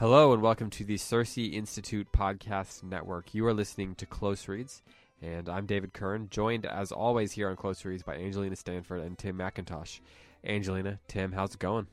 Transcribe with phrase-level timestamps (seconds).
[0.00, 3.34] Hello and welcome to the CiRCE Institute Podcast Network.
[3.34, 4.80] You are listening to Close Reads,
[5.20, 9.18] and I'm David Kern, joined as always here on Close Reads by Angelina Stanford and
[9.18, 10.00] Tim McIntosh.
[10.42, 11.86] Angelina, Tim, how's it going?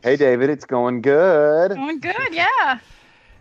[0.00, 1.72] Hey, David, it's going good.
[1.72, 2.78] Going good, yeah.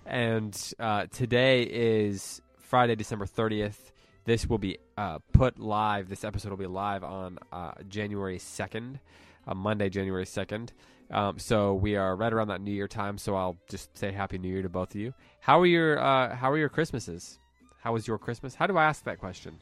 [0.08, 3.92] And uh, today is Friday, December 30th.
[4.26, 6.10] This will be uh, put live.
[6.10, 9.00] This episode will be live on uh, January 2nd,
[9.48, 10.70] uh, Monday, January 2nd.
[11.14, 13.18] Um, so we are right around that New Year time.
[13.18, 15.14] So I'll just say Happy New Year to both of you.
[15.40, 17.40] How are your uh, How are your Christmases?
[17.82, 18.56] How was your Christmas?
[18.56, 19.58] How do I ask that question?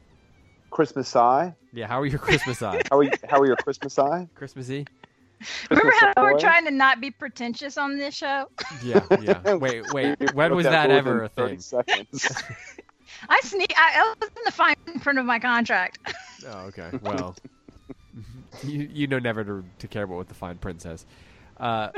[0.70, 1.54] Christmas eye.
[1.72, 2.80] Yeah, how are your Christmas eye?
[2.90, 4.26] How are, you, how are your Christmas eye?
[4.34, 4.86] Christmassy?
[5.68, 8.48] Remember Christmas how we're trying to not be pretentious on this show?
[8.82, 9.54] Yeah, yeah.
[9.54, 10.16] Wait, wait.
[10.34, 11.60] When was that more ever a 30 thing?
[11.60, 12.42] Seconds.
[13.28, 13.74] I sneak.
[13.76, 15.98] I, I was in the fine print of my contract.
[16.46, 16.90] Oh, okay.
[17.02, 17.36] Well,
[18.62, 21.04] you you know never to, to care about what the fine print says.
[21.58, 21.90] Uh,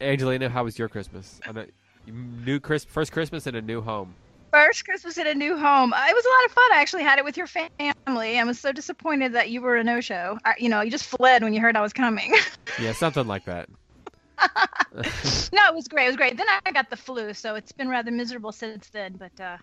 [0.00, 1.40] Angelina, how was your Christmas?
[1.46, 1.66] I know,
[2.06, 4.14] new Chris, first Christmas in a new home.
[4.52, 5.92] First Christmas in a new home.
[5.92, 6.72] Uh, It was a lot of fun.
[6.72, 8.38] I actually had it with your family.
[8.38, 10.38] I was so disappointed that you were a no-show.
[10.44, 12.34] I, you know, you just fled when you heard I was coming.
[12.80, 13.68] Yeah, something like that.
[14.94, 16.04] no, it was great.
[16.04, 16.36] It was great.
[16.36, 19.16] Then I got the flu, so it's been rather miserable since then.
[19.18, 19.56] But uh,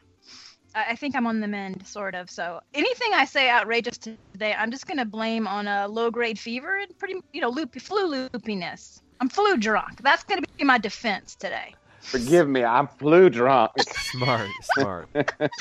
[0.73, 2.29] I, think I'm on the mend, sort of.
[2.29, 6.97] So anything I say outrageous today, I'm just gonna blame on a low-grade fever and
[6.97, 9.01] pretty, you know, loopy flu loopiness.
[9.19, 10.01] I'm flu drunk.
[10.01, 11.75] That's gonna be my defense today.
[12.01, 13.72] Forgive me, I'm flu drunk.
[14.12, 15.09] Smart, smart.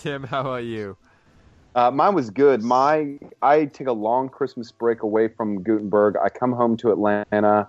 [0.00, 0.96] Tim, how about you?
[1.74, 2.62] Uh, mine was good.
[2.62, 6.16] My I take a long Christmas break away from Gutenberg.
[6.22, 7.68] I come home to Atlanta,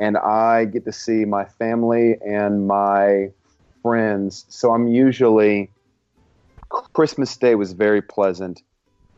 [0.00, 3.30] and I get to see my family and my
[3.82, 4.44] friends.
[4.48, 5.70] So I'm usually
[6.68, 8.62] Christmas Day was very pleasant.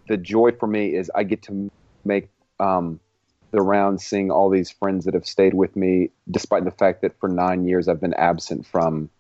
[0.09, 1.71] The joy for me is I get to
[2.05, 3.01] make um,
[3.51, 7.19] the rounds, seeing all these friends that have stayed with me, despite the fact that
[7.19, 9.11] for nine years I've been absent from,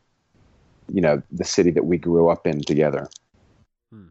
[0.92, 3.08] you know, the city that we grew up in together.
[3.92, 4.08] Hmm.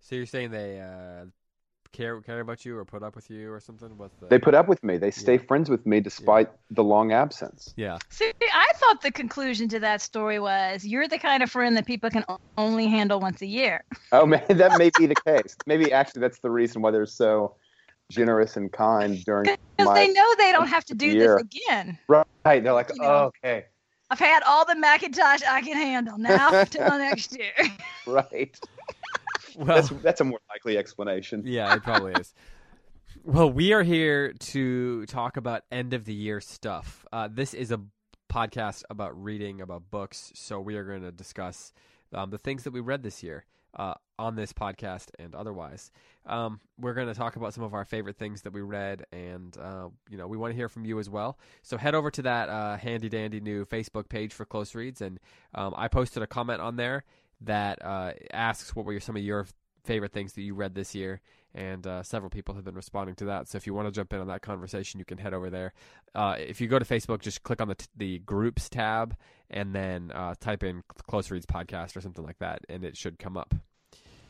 [0.00, 1.26] So you're saying they uh,
[1.92, 3.96] care care about you or put up with you or something?
[3.98, 4.26] With the...
[4.26, 4.96] They put up with me.
[4.96, 5.46] They stay Yeah.
[5.46, 7.74] friends with me despite the long absence.
[7.76, 7.98] Yeah.
[8.08, 11.86] See, I thought the conclusion to that story was you're the kind of friend that
[11.86, 12.24] people can
[12.56, 13.84] only handle once a year.
[14.12, 15.56] Oh man, that may be the case.
[15.66, 17.54] Maybe actually that's the reason why they're so
[18.10, 21.36] generous and kind during Because my they know they don't have to do year.
[21.36, 21.98] this again.
[22.08, 22.26] right.
[22.44, 23.08] They're like, You know.
[23.08, 23.64] oh, okay,
[24.10, 26.18] I've had all the McIntosh I can handle.
[26.18, 27.52] Now till next year.
[28.06, 28.58] right.
[29.56, 31.42] Well, That's that's a more likely explanation.
[31.44, 32.32] Yeah, it probably is.
[33.24, 37.04] Well, we are here to talk about end of the year stuff.
[37.12, 37.80] Uh, this is a
[38.32, 40.30] podcast about reading, about books.
[40.36, 41.72] So we are going to discuss
[42.14, 43.44] um, the things that we read this year
[43.74, 45.90] uh, on this podcast and otherwise.
[46.26, 49.56] Um, we're going to talk about some of our favorite things that we read, and
[49.58, 51.38] uh, you know we want to hear from you as well.
[51.62, 55.18] So head over to that uh, handy dandy new Facebook page for Close Reads, and
[55.54, 57.04] um, I posted a comment on there
[57.42, 59.46] that uh, asks what were some of your
[59.84, 61.20] favorite things that you read this year
[61.54, 63.48] and uh, several people have been responding to that.
[63.48, 65.72] So if you want to jump in on that conversation, you can head over there.
[66.14, 69.16] Uh, if you go to Facebook, just click on the t- the groups tab
[69.50, 73.18] and then uh, type in Close Reads podcast or something like that, and it should
[73.18, 73.54] come up.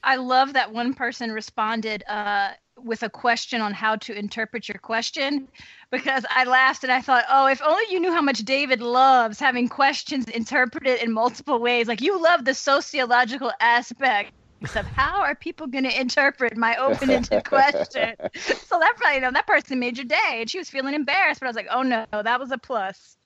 [0.03, 4.79] I love that one person responded uh, with a question on how to interpret your
[4.79, 5.49] question
[5.91, 9.39] because I laughed and I thought, oh, if only you knew how much David loves
[9.39, 11.89] having questions interpreted in multiple ways.
[11.89, 17.45] Like you love the sociological aspect of how are people going to interpret my open-ended
[17.47, 18.15] question.
[18.35, 21.41] So that probably, you know, that person made your day, and she was feeling embarrassed.
[21.41, 23.17] But I was like, oh no, that was a plus.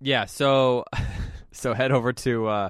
[0.00, 0.84] Yeah, so
[1.52, 2.68] so head over to uh,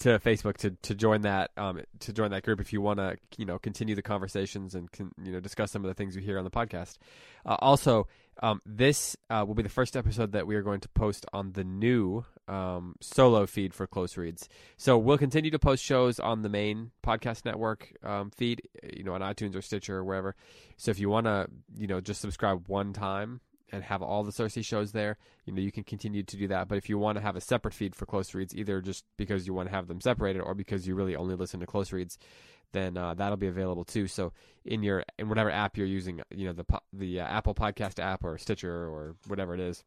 [0.00, 3.16] to Facebook to, to join that um, to join that group if you want to
[3.36, 6.22] you know continue the conversations and con, you know discuss some of the things you
[6.22, 6.98] hear on the podcast.
[7.46, 8.06] Uh, also,
[8.42, 11.52] um, this uh, will be the first episode that we are going to post on
[11.52, 14.48] the new um, solo feed for Close Reads.
[14.76, 18.62] So we'll continue to post shows on the main podcast network um, feed,
[18.94, 20.34] you know, on iTunes or Stitcher or wherever.
[20.76, 23.40] So if you want to, you know, just subscribe one time
[23.72, 26.68] and have all the CiRCE shows there, you know, you can continue to do that.
[26.68, 29.46] But if you want to have a separate feed for close reads, either just because
[29.46, 32.18] you want to have them separated or because you really only listen to close reads,
[32.72, 34.06] then uh, that'll be available too.
[34.06, 34.32] So
[34.64, 38.24] in your in whatever app you're using, you know, the the uh, Apple Podcast app
[38.24, 39.84] or Stitcher or whatever it is,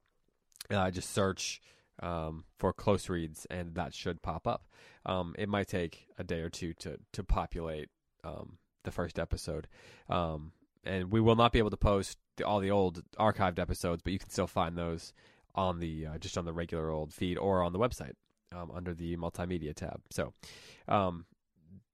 [0.70, 1.62] uh, just search
[2.02, 4.66] um, for close reads, and that should pop up.
[5.06, 7.90] Um, it might take a day or two to to populate
[8.24, 9.68] um, the first episode,
[10.10, 10.52] um,
[10.84, 14.14] and we will not be able to post the, all the old archived episodes, but
[14.14, 15.14] you can still find those
[15.56, 18.14] on the uh, just on the regular old feed or on the website
[18.56, 20.02] um, under the multimedia tab.
[20.10, 20.34] So
[20.88, 21.26] um,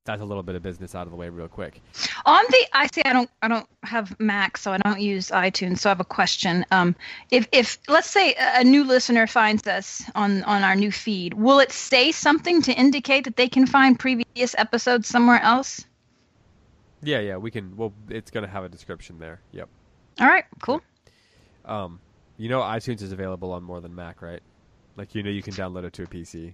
[0.06, 1.82] that's a little bit of business out of the way real quick.
[2.26, 5.80] On the I see I don't I don't have Mac, so I don't use iTunes.
[5.80, 6.66] So I have a question.
[6.72, 6.96] Um,
[7.32, 11.60] if if let's say a new listener finds us on on our new feed, will
[11.60, 15.86] it say something to indicate that they can find previous episodes somewhere else?
[17.02, 17.78] Yeah, yeah, we can.
[17.78, 19.40] Well, it's going to have a description there.
[19.52, 19.70] Yep.
[20.20, 20.82] All right, cool.
[21.66, 22.00] Um,
[22.38, 24.42] you know, iTunes is available on more than Mac, right?
[24.96, 26.54] Like you know, you can download it to a PC.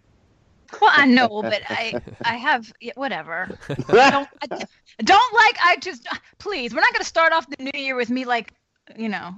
[0.82, 3.58] Well, I know, but I I have yeah, whatever.
[3.70, 6.00] I don't, I don't like iTunes.
[6.40, 8.52] Please, we're not going to start off the new year with me like
[8.98, 9.34] you know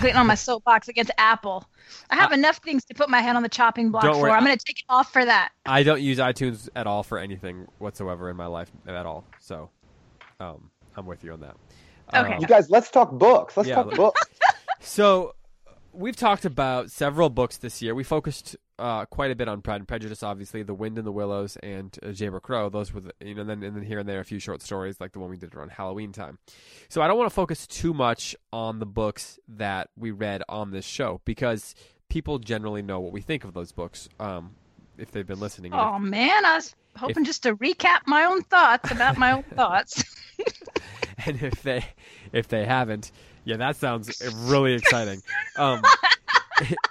[0.00, 1.64] getting on my soapbox against Apple.
[2.10, 4.30] I have enough things to put my head on the chopping block for.
[4.30, 5.52] I'm going to take it off for that.
[5.66, 9.24] I don't use iTunes at all for anything whatsoever in my life at all.
[9.38, 9.70] So,
[10.38, 11.56] um, I'm with you on that.
[12.14, 12.34] Okay.
[12.34, 13.56] Um, You guys, let's talk books.
[13.56, 14.20] Let's Yeah, talk let- books.
[14.82, 15.34] So
[15.92, 17.94] we've talked about several books this year.
[17.94, 21.12] We focused uh, quite a bit on Pride and Prejudice, obviously, The Wind in the
[21.12, 22.70] Willows and uh, Jayber Crow.
[22.70, 24.98] Those were, the, you know, then and then here and there a few short stories
[24.98, 26.38] like the one we did around Halloween time.
[26.88, 30.70] So I don't want to focus too much on the books that we read on
[30.70, 31.74] this show because
[32.08, 34.52] people generally know what we think of those books um,
[34.96, 35.72] if they've been listening.
[35.74, 39.32] And if- Oh man, I was hoping just to recap my own thoughts about my
[39.32, 40.02] own thoughts.
[41.26, 41.84] and if they
[42.32, 43.12] if they haven't,
[43.44, 45.22] yeah, that sounds really exciting.
[45.56, 45.82] Um,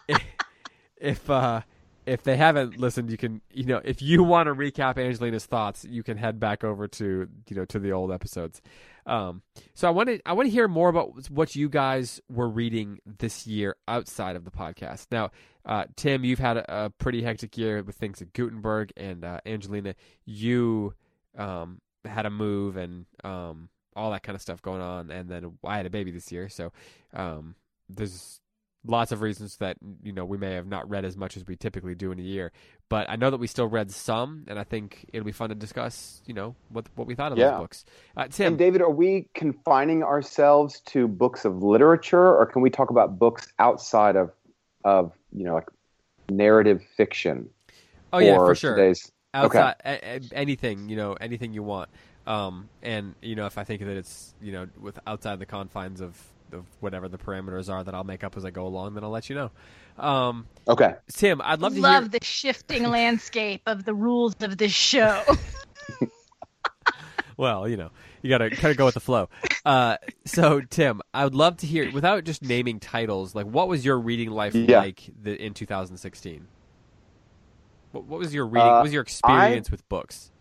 [0.98, 1.62] if uh,
[2.06, 5.86] if they haven't listened, you can you know if you want to recap Angelina's thoughts,
[5.86, 8.62] you can head back over to you know to the old episodes.
[9.06, 9.42] Um,
[9.74, 13.00] so I want to I want to hear more about what you guys were reading
[13.06, 15.08] this year outside of the podcast.
[15.12, 15.32] Now,
[15.66, 19.40] uh, Tim, you've had a, a pretty hectic year with things at Gutenberg, and uh,
[19.46, 19.96] Angelina,
[20.26, 20.94] you
[21.38, 23.70] um, had a move and um,
[24.00, 26.48] all that kind of stuff going on, and then I had a baby this year,
[26.50, 26.72] so
[27.14, 27.56] um,
[27.90, 28.40] there's
[28.86, 31.56] lots of reasons that you know we may have not read as much as we
[31.58, 32.52] typically do in a year,
[32.88, 35.56] but I know that we still read some, and I think it'll be fun to
[35.56, 37.52] discuss, you know, what what we thought of Yeah.
[37.52, 37.86] those books.
[38.16, 42.70] Uh, Tim, And David, are we confining ourselves to books of literature, or can we
[42.70, 44.32] talk about books outside of
[44.86, 45.68] of you know like
[46.30, 47.50] narrative fiction?
[48.14, 48.76] oh yeah, for sure.
[48.76, 51.90] Today's outside a, a- anything you know anything you want
[52.30, 56.00] um and you know if i think that it's you know with outside the confines
[56.00, 56.16] of
[56.54, 59.10] of whatever the parameters are that i'll make up as i go along then i'll
[59.10, 59.52] let you know
[59.98, 60.96] um okay.
[61.12, 65.22] tim i'd love to Love hear the shifting landscape of the rules of this show.
[67.38, 67.90] well you know
[68.22, 69.30] you gotta kind of go with the flow
[69.66, 73.86] uh so tim i would love to hear without just naming titles like what was
[73.86, 74.80] your reading life Yeah.
[74.80, 76.48] like the, in 2016
[77.92, 80.32] what, what was your reading Uh, what was your experience with books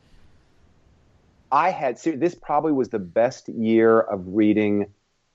[1.51, 4.87] I had this probably was the best year of reading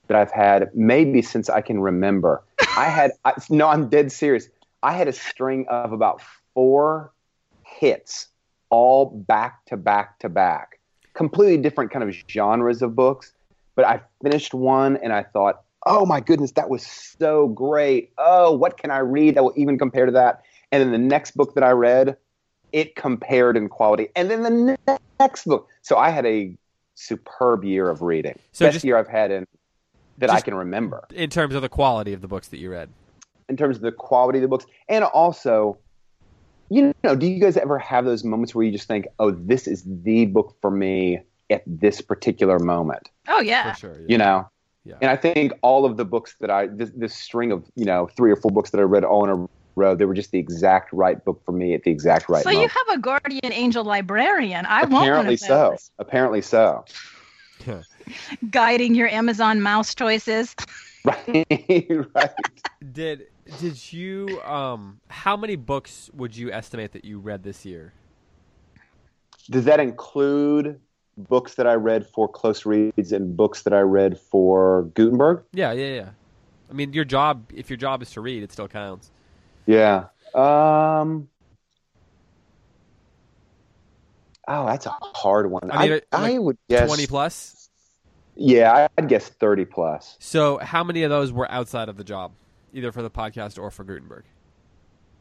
[0.07, 2.43] that I've had maybe since I can remember.
[2.77, 4.49] I had I, no, I'm dead serious.
[4.83, 6.21] I had a string of about
[6.53, 7.11] four
[7.65, 8.27] hits,
[8.69, 10.79] all back to back to back,
[11.13, 13.33] completely different kind of genres of books.
[13.75, 18.11] But I finished one and I thought, oh my goodness, that was so great.
[18.17, 20.43] Oh, what can I read that will even compare to that?
[20.71, 22.17] And then the next book that I read,
[22.71, 24.09] it compared in quality.
[24.15, 25.03] And then the next
[25.45, 25.69] book.
[25.81, 26.55] So I had a
[26.95, 28.37] superb year of reading.
[28.51, 29.47] So Best just- year I've had in
[30.19, 32.89] that I can remember in terms of the quality of the books that you read
[33.49, 34.65] in terms of the quality of the books.
[34.89, 35.77] And also,
[36.69, 39.67] you know, do you guys ever have those moments where you just think, oh, this
[39.67, 43.09] is the book for me at this particular moment?
[43.27, 43.73] oh yeah.
[43.73, 44.05] for sure yeah.
[44.07, 44.49] You know?
[44.85, 44.95] Yeah.
[45.01, 48.09] And I think all of the books that I, this, this string of, you know,
[48.17, 50.39] three or four books that I read all in a row, they were just the
[50.39, 52.53] exact right book for me at the exact right time.
[52.53, 54.65] so you have a guardian angel librarian.
[54.65, 55.77] I want one Apparently of so.
[55.99, 56.85] Apparently so.
[58.49, 60.55] Guiding your Amazon mouse choices.
[61.05, 61.45] Right.
[62.15, 62.29] right.
[62.93, 63.27] Did
[63.59, 67.91] did you um how many books would you estimate that you read this year?
[69.49, 70.79] Does that include
[71.17, 75.43] books that I read for close reads and books that I read for Gutenberg?
[75.51, 76.09] Yeah, yeah, yeah.
[76.69, 79.11] I mean, your job if your job is to read, it still counts.
[79.65, 80.05] Yeah.
[80.33, 81.29] Um.
[84.47, 85.71] Oh, that's a hard one.
[85.71, 87.69] I mean, I, like I would guess 20 plus.
[88.35, 90.17] Yeah, I'd guess thirty plus.
[90.19, 92.31] So, how many of those were outside of the job?
[92.73, 94.25] either for the podcast or for Gutenberg?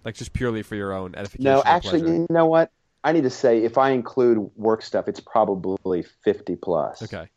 [0.04, 1.44] Like just purely for your own edification.
[1.44, 2.14] No, actually, pleasure?
[2.14, 2.72] you know what?
[3.04, 7.02] I need to say if I include work stuff, it's probably fifty plus.
[7.02, 7.28] Okay.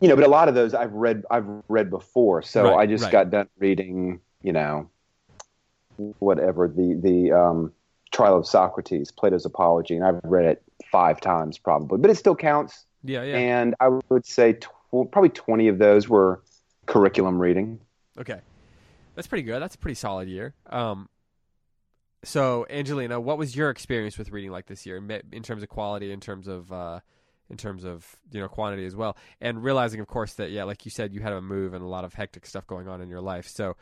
[0.00, 1.24] You know, but a lot of those I've read.
[1.30, 3.12] I've read before, so Right, I just right.
[3.12, 4.20] got done reading.
[4.42, 4.90] You know,
[6.18, 7.72] whatever the the um,
[8.10, 12.36] Trial of Socrates, Plato's Apology, and I've read it five times probably, but it still
[12.36, 12.84] counts.
[13.04, 13.36] Yeah, yeah.
[13.36, 16.42] And I would say tw- probably twenty of those were
[16.86, 17.80] curriculum reading.
[18.18, 18.40] Okay,
[19.14, 19.62] that's pretty good.
[19.62, 20.54] That's a pretty solid year.
[20.66, 21.08] Um,
[22.24, 24.96] so Angelina, what was your experience with reading like this year,
[25.32, 27.00] in terms of quality, in terms of uh,
[27.50, 30.84] in terms of you know quantity as well, and realizing, of course, that yeah, like
[30.84, 33.08] you said, you had a move and a lot of hectic stuff going on in
[33.08, 33.48] your life.
[33.48, 33.76] So,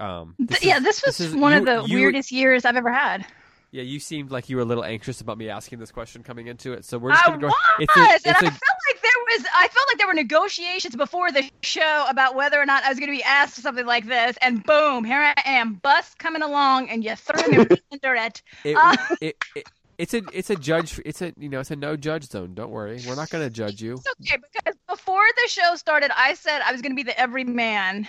[0.00, 2.76] um, this yeah, is- this was is- one you- of the you- weirdest years I've
[2.76, 3.26] ever had.
[3.72, 6.46] Yeah, you seemed like you were a little anxious about me asking this question coming
[6.46, 6.84] into it.
[6.84, 7.46] So we're just gonna go.
[7.48, 8.52] was, It's a, and it's I a, felt
[8.88, 9.44] like there was.
[9.54, 12.98] I felt like there were negotiations before the show about whether or not I was
[12.98, 16.88] going to be asked something like this, and boom, here I am, bus coming along,
[16.90, 18.40] and you throw me under it.
[18.64, 19.66] it, Uh, it, it,
[19.98, 22.70] it's a it's a judge it's a you know it's a no judge zone don't
[22.70, 26.34] worry we're not going to judge you It's okay because before the show started, I
[26.34, 28.06] said I was going to be the everyman.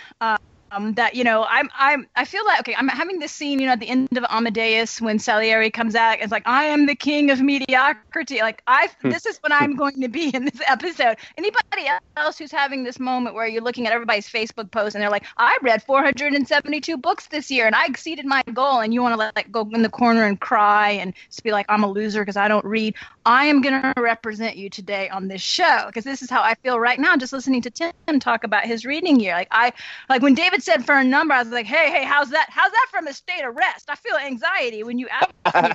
[0.71, 3.67] Um, that you know, I'm I'm I feel like okay, I'm having this scene, you
[3.67, 6.19] know, at the end of Amadeus when Salieri comes out.
[6.19, 8.39] It's like I am the king of mediocrity.
[8.39, 11.17] Like I, this is what I'm going to be in this episode.
[11.37, 15.09] Anybody else who's having this moment where you're looking at everybody's Facebook post and they're
[15.09, 19.13] like, I read 472 books this year and I exceeded my goal, and you want
[19.13, 22.21] to like go in the corner and cry and just be like, I'm a loser
[22.21, 22.95] because I don't read.
[23.25, 26.55] I am going to represent you today on this show because this is how I
[26.55, 29.33] feel right now just listening to Tim talk about his reading year.
[29.33, 29.73] Like I
[30.09, 32.47] like when David said for a number, I was like, "Hey, hey, how's that?
[32.49, 33.89] How's that from a state of rest?
[33.89, 35.29] I feel anxiety when you ask
[35.63, 35.71] me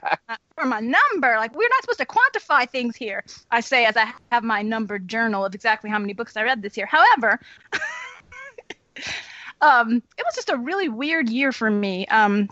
[0.56, 1.36] for my number.
[1.36, 5.08] Like we're not supposed to quantify things here." I say as I have my numbered
[5.08, 6.86] journal of exactly how many books I read this year.
[6.86, 7.40] However,
[9.60, 12.06] um, it was just a really weird year for me.
[12.06, 12.48] Um,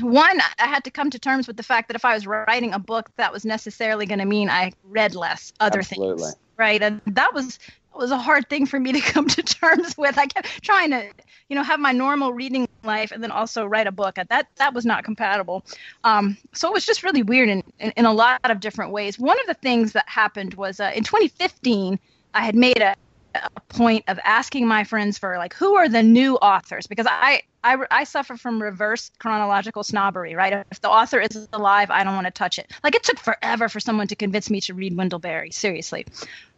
[0.00, 2.72] one, I had to come to terms with the fact that if I was writing
[2.72, 6.22] a book, that was necessarily going to mean I read less other Absolutely.
[6.22, 6.82] things, right?
[6.82, 7.58] And that was
[7.94, 10.18] was a hard thing for me to come to terms with.
[10.18, 11.08] I kept trying to,
[11.48, 14.18] you know, have my normal reading life and then also write a book.
[14.18, 15.64] And that that was not compatible.
[16.04, 19.18] Um, so it was just really weird in, in, in a lot of different ways.
[19.18, 21.98] One of the things that happened was uh, in 2015,
[22.34, 22.94] I had made a,
[23.34, 27.42] a point of asking my friends for like who are the new authors because I,
[27.64, 30.64] I I suffer from reverse chronological snobbery, right?
[30.70, 32.70] If the author is alive, I don't want to touch it.
[32.82, 35.50] Like it took forever for someone to convince me to read Wendell Berry.
[35.50, 36.06] Seriously.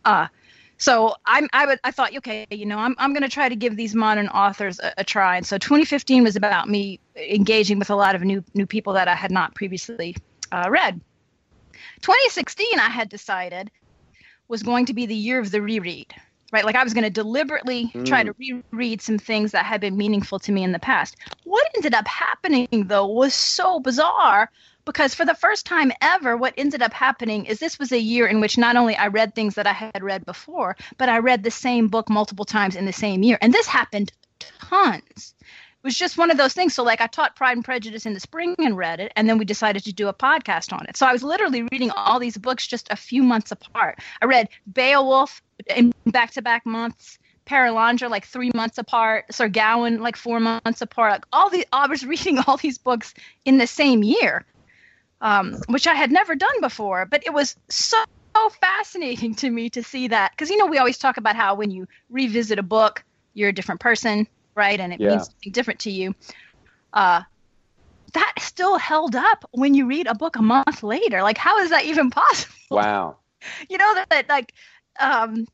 [0.04, 0.28] Uh,
[0.78, 3.56] so I'm I would I thought okay you know I'm I'm going to try to
[3.56, 7.90] give these modern authors a, a try and so 2015 was about me engaging with
[7.90, 10.16] a lot of new new people that I had not previously
[10.52, 11.00] uh, read.
[12.00, 13.70] 2016 I had decided
[14.48, 16.14] was going to be the year of the reread
[16.52, 19.96] right like I was going to deliberately try to reread some things that had been
[19.96, 21.16] meaningful to me in the past.
[21.44, 24.50] What ended up happening though was so bizarre
[24.84, 28.26] because for the first time ever what ended up happening is this was a year
[28.26, 31.42] in which not only i read things that i had read before but i read
[31.42, 33.38] the same book multiple times in the same year.
[33.40, 35.34] And this happened tons.
[35.40, 36.74] It was just one of those things.
[36.74, 39.38] So like i taught pride and prejudice in the spring and read it and then
[39.38, 40.96] we decided to do a podcast on it.
[40.96, 43.98] So i was literally reading all these books just a few months apart.
[44.22, 45.42] I read beowulf
[45.74, 51.12] in back-to-back months Perelandra like three months apart, Sir Gawain like four months apart.
[51.12, 53.12] Like all the I was reading all these books
[53.44, 54.46] in the same year
[55.20, 57.06] um, which I had never done before.
[57.06, 58.02] But it was so
[58.60, 61.70] fascinating to me to see that because you know we always talk about how when
[61.70, 63.04] you revisit a book,
[63.34, 64.78] you're a different person, right?
[64.78, 65.08] And it Yeah.
[65.08, 66.14] means something different to you.
[66.92, 67.22] Uh,
[68.12, 71.22] that still held up when you read a book a month later.
[71.22, 72.54] Like, how is that even possible?
[72.70, 73.18] Wow.
[73.68, 74.52] you know that, that like
[75.00, 75.46] um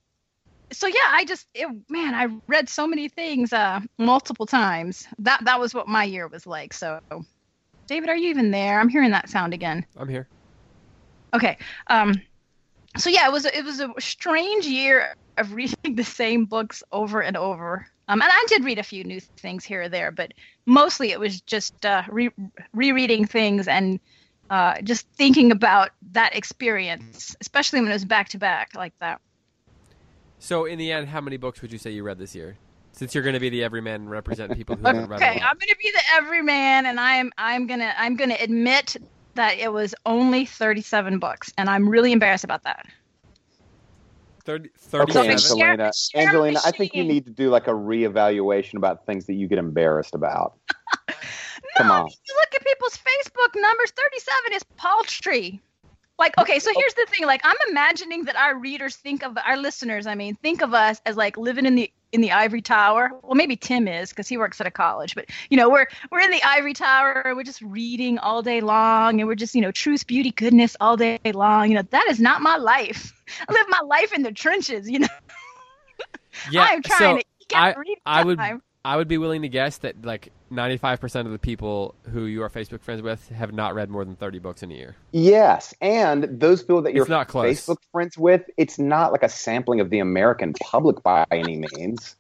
[0.72, 5.44] so yeah i just it, man i read so many things uh multiple times that
[5.44, 7.00] that was what my year was like so
[7.90, 8.78] david are you even there?
[8.78, 9.84] I'm hearing that sound again.
[9.96, 10.28] I'm here.
[11.34, 12.14] Okay um
[12.96, 16.82] so yeah it was a- it was a strange year of reading the same books
[16.92, 17.86] over and over.
[18.08, 20.32] Um and i did read a few new things here or there but
[20.66, 22.30] mostly it was just uh re-
[22.72, 23.98] rereading things and
[24.50, 29.20] uh, just thinking about that experience, especially when it was back to back like that.
[30.40, 32.56] so in the end how many books would you say you read this year
[33.00, 35.40] since you're going to be the everyman and represent people who haven't read a Okay.
[35.40, 38.94] I'm gonna be the everyman, and I'm I'm gonna I'm gonna admit
[39.36, 42.86] that it was only 37 books, and I'm really embarrassed about that.
[44.44, 45.92] 30, Okay, 37 Share- Angelina.
[45.94, 49.48] share Angelina, I think you need to do like a reevaluation about things that you
[49.48, 50.58] get embarrassed about.
[51.78, 52.06] Come on.
[52.06, 55.60] you look at people's Facebook numbers, 37 is paltry.
[56.18, 57.26] Like, okay, so here's the thing.
[57.26, 61.00] Like, I'm imagining that our readers think of our listeners, I mean, think of us
[61.06, 63.10] as like living in the in the ivory tower.
[63.22, 66.20] Well, maybe Tim is because he works at a college, but you know, we're we're
[66.20, 67.32] in the ivory tower.
[67.36, 70.96] We're just reading all day long, and we're just you know, truth, beauty, goodness all
[70.96, 71.68] day long.
[71.68, 73.12] You know, that is not my life.
[73.48, 74.90] I live my life in the trenches.
[74.90, 75.08] You know.
[76.50, 77.74] Yeah, I'm trying so to I-
[78.06, 78.38] I would-
[78.84, 82.50] I would be willing to guess that like 95% of the people who you are
[82.50, 84.96] Facebook friends with have not read more than 30 books in a year.
[85.12, 87.60] Yes, and those people that you're not close.
[87.66, 92.16] Facebook friends with, it's not like a sampling of the American public by any means.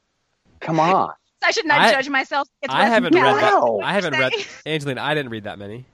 [0.60, 1.12] Come on.
[1.42, 2.48] I should not I- judge myself.
[2.62, 3.82] It's I haven't read valid.
[3.82, 3.86] that.
[3.86, 4.74] I haven't read Say.
[4.74, 5.86] Angelina, I didn't read that many.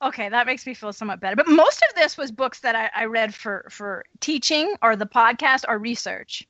[0.00, 1.34] Okay, that makes me feel somewhat better.
[1.34, 5.06] But most of this was books that I, I read for for teaching or the
[5.06, 6.46] podcast or research.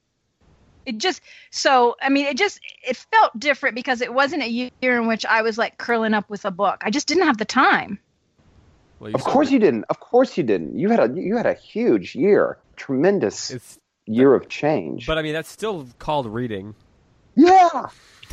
[0.87, 1.20] It just
[1.50, 4.70] so I mean it just it felt different because it wasn't a year
[5.00, 6.82] in which I was like curling up with a book.
[6.82, 7.99] I just didn't have the time.
[9.00, 9.85] Well, Of course you didn't.
[9.90, 10.78] Of course you didn't.
[10.78, 12.58] You had a you had a huge year.
[12.76, 15.06] Tremendous It's year of change.
[15.06, 16.75] but I mean that's still called reading.
[17.35, 17.87] yeah.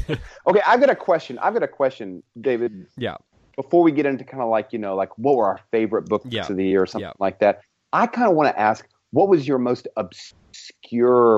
[0.09, 1.37] okay, I've got a question.
[1.39, 2.85] I've got a question, David.
[2.97, 3.15] Yeah.
[3.55, 6.25] Before we get into kind of like, you know, like what were our favorite books
[6.29, 6.45] Yeah.
[6.47, 7.13] of the year or something Yeah.
[7.19, 7.61] like that.
[7.93, 10.35] I kind of want to ask, what was your most obscure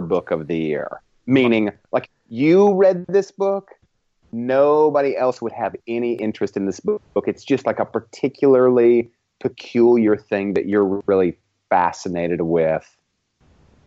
[0.01, 1.01] book of the year?
[1.25, 3.71] Meaning, like you read this book,
[4.31, 7.01] nobody else would have any interest in this book.
[7.27, 11.37] It's just like a particularly peculiar thing that you're really
[11.69, 12.97] fascinated with.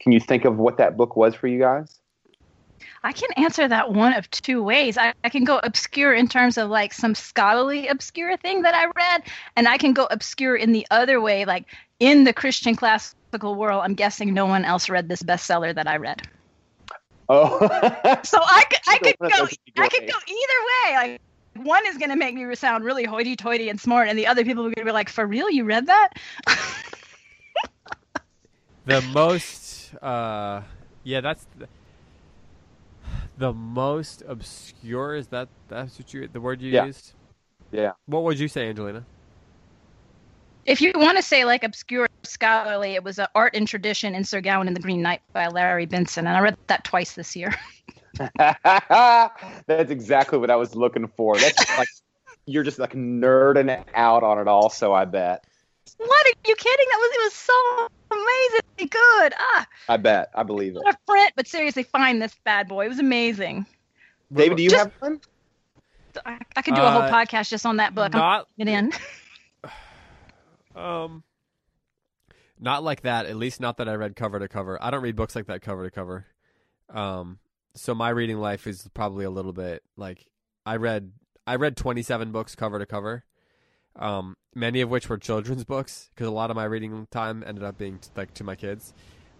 [0.00, 2.00] Can you think of what that book was for you guys?
[3.02, 4.98] I can answer that one of two ways.
[4.98, 8.86] I, I can go obscure in terms of like some scholarly obscure thing that I
[8.96, 9.22] read,
[9.56, 11.66] and I can go obscure in the other way, like
[11.98, 12.76] in the Christian
[13.30, 13.82] classical world.
[13.84, 16.22] I'm guessing no one else read this bestseller that I read.
[17.28, 17.58] Oh,
[18.24, 20.96] So I could I could go those would be I could go either way.
[20.96, 21.20] Like
[21.64, 24.70] one is gonna make me sound really hoity-toity and smart, and the other people are
[24.70, 26.10] gonna be like, "For real, you read that?"
[28.86, 30.62] The most uh
[31.04, 31.68] yeah, that's the,
[33.38, 36.86] the most obscure is that that's what you the word you Yeah.
[36.86, 37.12] used?
[37.70, 37.92] yeah.
[38.06, 39.04] What would you say, Angelina?
[40.66, 44.24] If you want to say like obscure scholarly, it was uh, Art and Tradition in
[44.24, 47.34] Sir Gawain and the Green Knight by Larry Benson, and I read that twice this
[47.34, 47.54] year.
[48.36, 51.38] That's exactly what I was looking for.
[51.38, 51.88] That's like
[52.46, 55.44] you're just like nerding out on it also, I bet.
[55.96, 56.86] What are you kidding?
[56.90, 59.34] That was it was so amazingly good.
[59.38, 60.30] Ah, I bet.
[60.34, 60.82] I believe it.
[60.84, 62.86] not a print, but seriously, find this bad boy.
[62.86, 63.66] It was amazing.
[64.32, 65.20] David, do you Just- have one?
[66.26, 68.12] I, I could do a whole Uh, podcast just on that book.
[68.14, 68.92] I'm Not putting it in.
[70.80, 71.24] Um
[72.58, 74.78] not like that, at least not that I read cover to cover.
[74.82, 76.26] I don't read books like that cover to cover.
[76.92, 77.38] Um
[77.74, 80.26] so my reading life is probably a little bit like
[80.66, 81.12] I read
[81.46, 83.24] I read 27 books cover to cover.
[83.96, 87.64] Um many of which were children's books because a lot of my reading time ended
[87.64, 88.92] up being like to my kids.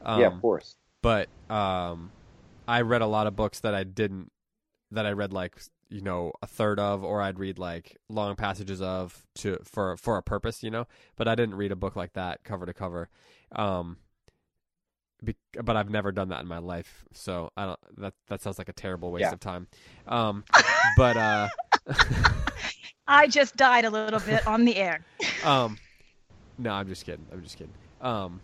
[0.03, 0.77] Um, yeah, of course.
[1.03, 2.11] but um
[2.69, 4.31] I read a lot of books that I didn't
[4.93, 5.57] that I read like
[5.91, 10.17] you know a third of or I'd read like long passages of to for for
[10.17, 10.87] a purpose you know?
[11.17, 13.09] But I didn't read a book like that cover to cover.
[13.53, 13.97] Um
[15.23, 18.57] be, but I've never done that in my life so I don't that that sounds
[18.59, 19.33] like a terrible waste Yeah.
[19.33, 19.67] of time.
[20.07, 20.45] Um
[20.97, 21.49] but uh
[23.09, 25.05] I just died a little bit on the air.
[25.45, 25.77] um
[26.59, 27.27] no i'm just kidding.
[27.33, 27.73] I'm just kidding.
[28.01, 28.41] Um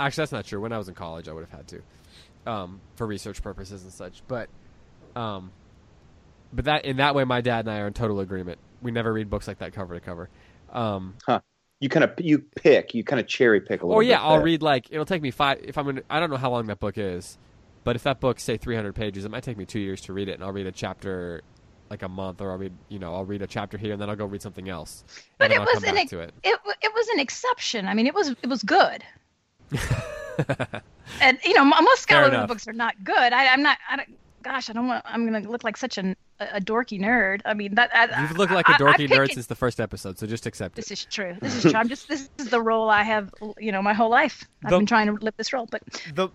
[0.00, 0.60] actually that's not true.
[0.60, 1.82] When i was in college i would have had to
[2.50, 4.22] um for research purposes and such.
[4.26, 4.48] But
[5.14, 5.50] um
[6.52, 9.12] but that in that way my dad and i are in total agreement we never
[9.12, 10.28] read books like that cover to cover
[10.72, 11.14] um
[11.80, 13.98] You kind of you pick, you kind of cherry pick a little.
[13.98, 14.44] or yeah bit i'll there.
[14.44, 16.80] read like it'll take me five if i'm gonna i don't know how long that
[16.80, 17.38] book is
[17.84, 20.28] but if that book's say 300 pages it might take me two years to read
[20.28, 21.42] it and i'll read a chapter
[21.90, 24.10] like a month or i'll read you know i'll read a chapter here and then
[24.10, 25.04] i'll go read something else
[25.38, 27.20] But and then it I'll was come an back to it It it was an
[27.20, 27.86] exception.
[27.86, 29.02] I mean, it was it was good.
[31.20, 33.32] and you know, most Fair scholarly books are not good.
[33.32, 33.78] I, I'm not.
[33.88, 34.08] I don't,
[34.42, 35.04] gosh, I don't want.
[35.06, 37.40] I'm gonna look like such an, a, a dorky nerd.
[37.44, 39.46] I mean, that I, You've looked like a I- I dorky pick nerd it- since
[39.46, 40.82] the first episode, so just accept it.
[40.82, 41.36] This is true.
[41.40, 41.74] This is true.
[41.74, 42.08] I'm just.
[42.08, 43.32] This is the role I have.
[43.58, 44.44] You know, my whole life.
[44.64, 45.82] I've The- been trying to live this role, but
[46.14, 46.28] The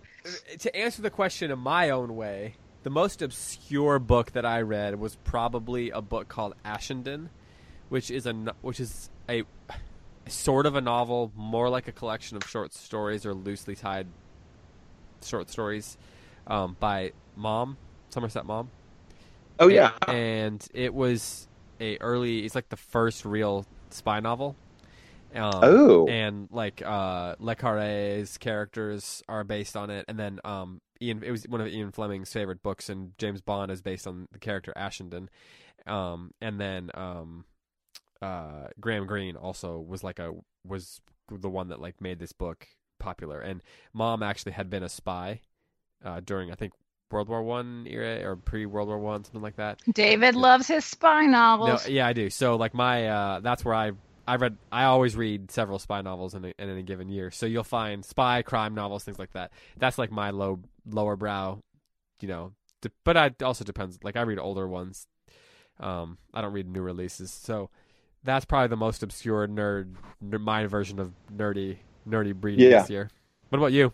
[0.60, 5.00] to answer the question in my own way, the most obscure book that I read
[5.00, 7.30] was probably a book called Ashenden,
[7.90, 9.44] which is a which is a
[10.28, 14.08] sort of a novel, more like a collection of short stories or loosely tied
[15.22, 15.98] short stories
[16.48, 17.78] um, by Maugham
[18.14, 18.70] Somerset Maugham.
[19.60, 19.92] Oh yeah.
[20.08, 21.48] and it was
[21.82, 22.46] a early.
[22.46, 24.56] It's like the first real spy novel.
[25.36, 26.08] Um, Oh.
[26.08, 31.24] and like uh, Le Carre's characters are based on it, and then um, Ian.
[31.24, 34.38] It was one of Ian Fleming's favorite books, and James Bond is based on the
[34.38, 35.30] character Ashenden,
[35.88, 37.46] Um, and then um,
[38.22, 40.34] uh, Graham Greene also was like a
[40.66, 42.68] was the one that like made this book
[43.00, 43.40] popular.
[43.40, 45.42] And Maugham actually had been a spy
[46.06, 46.74] uh, during I think
[47.14, 49.80] World War One era or pre World War One, something like that.
[49.94, 51.88] David loves his spy novels.
[51.88, 52.30] No, yeah, I do.
[52.30, 53.92] So like my uh, that's where I
[54.28, 57.32] I read I always read several spy novels in a, in a given year.
[57.32, 59.52] So you'll find spy crime novels, things like that.
[59.78, 61.60] That's like my low lower brow,
[62.20, 62.52] you know.
[62.82, 64.00] De- but I also depends.
[64.04, 65.08] Like I read older ones.
[65.80, 67.32] Um, I don't read new releases.
[67.32, 67.70] So
[68.24, 72.82] that's probably the most obscure nerd, nerd my version of nerdy nerdy breeding Yeah.
[72.82, 73.10] this year.
[73.50, 73.92] What about you?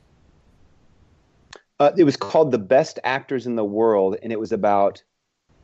[1.80, 5.02] Uh, it was called The Best Actors in the World, and it was about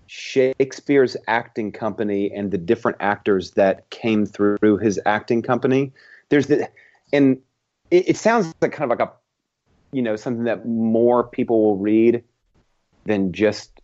[0.08, 5.92] Shakespeare's acting company and the different actors that came through his acting company.
[6.30, 6.70] There's the,
[7.12, 7.42] and
[7.92, 9.12] it, it sounds like kind of like a,
[9.92, 12.24] you know, something that more people will read
[13.06, 13.82] than just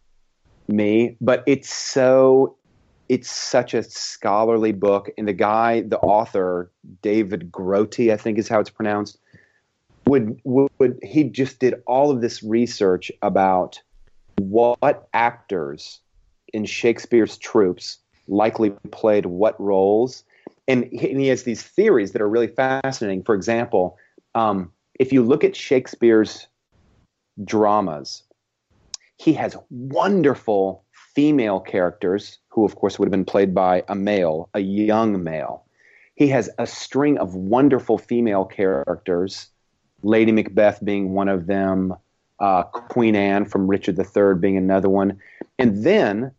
[0.67, 2.55] me, but it's so,
[3.09, 5.09] it's such a scholarly book.
[5.17, 9.17] And the guy, the author, David Grote, I think is how it's pronounced
[10.11, 13.81] would, would he just did all of this research about
[14.39, 16.01] what actors
[16.51, 20.25] in Shakespeare's troupes likely played what roles,
[20.67, 23.23] and he, and he has these theories that are really fascinating.
[23.23, 23.97] For example,
[24.35, 26.45] um, if you look at Shakespeare's
[27.45, 28.23] dramas,
[29.15, 30.83] he has wonderful
[31.15, 35.63] female characters who, of course, would have been played by a male, a young male.
[36.15, 39.47] He has a string of wonderful female characters
[40.03, 41.95] Lady Macbeth being one of them,
[42.39, 45.19] uh, Queen Anne from Richard III being another one.
[45.59, 46.31] And then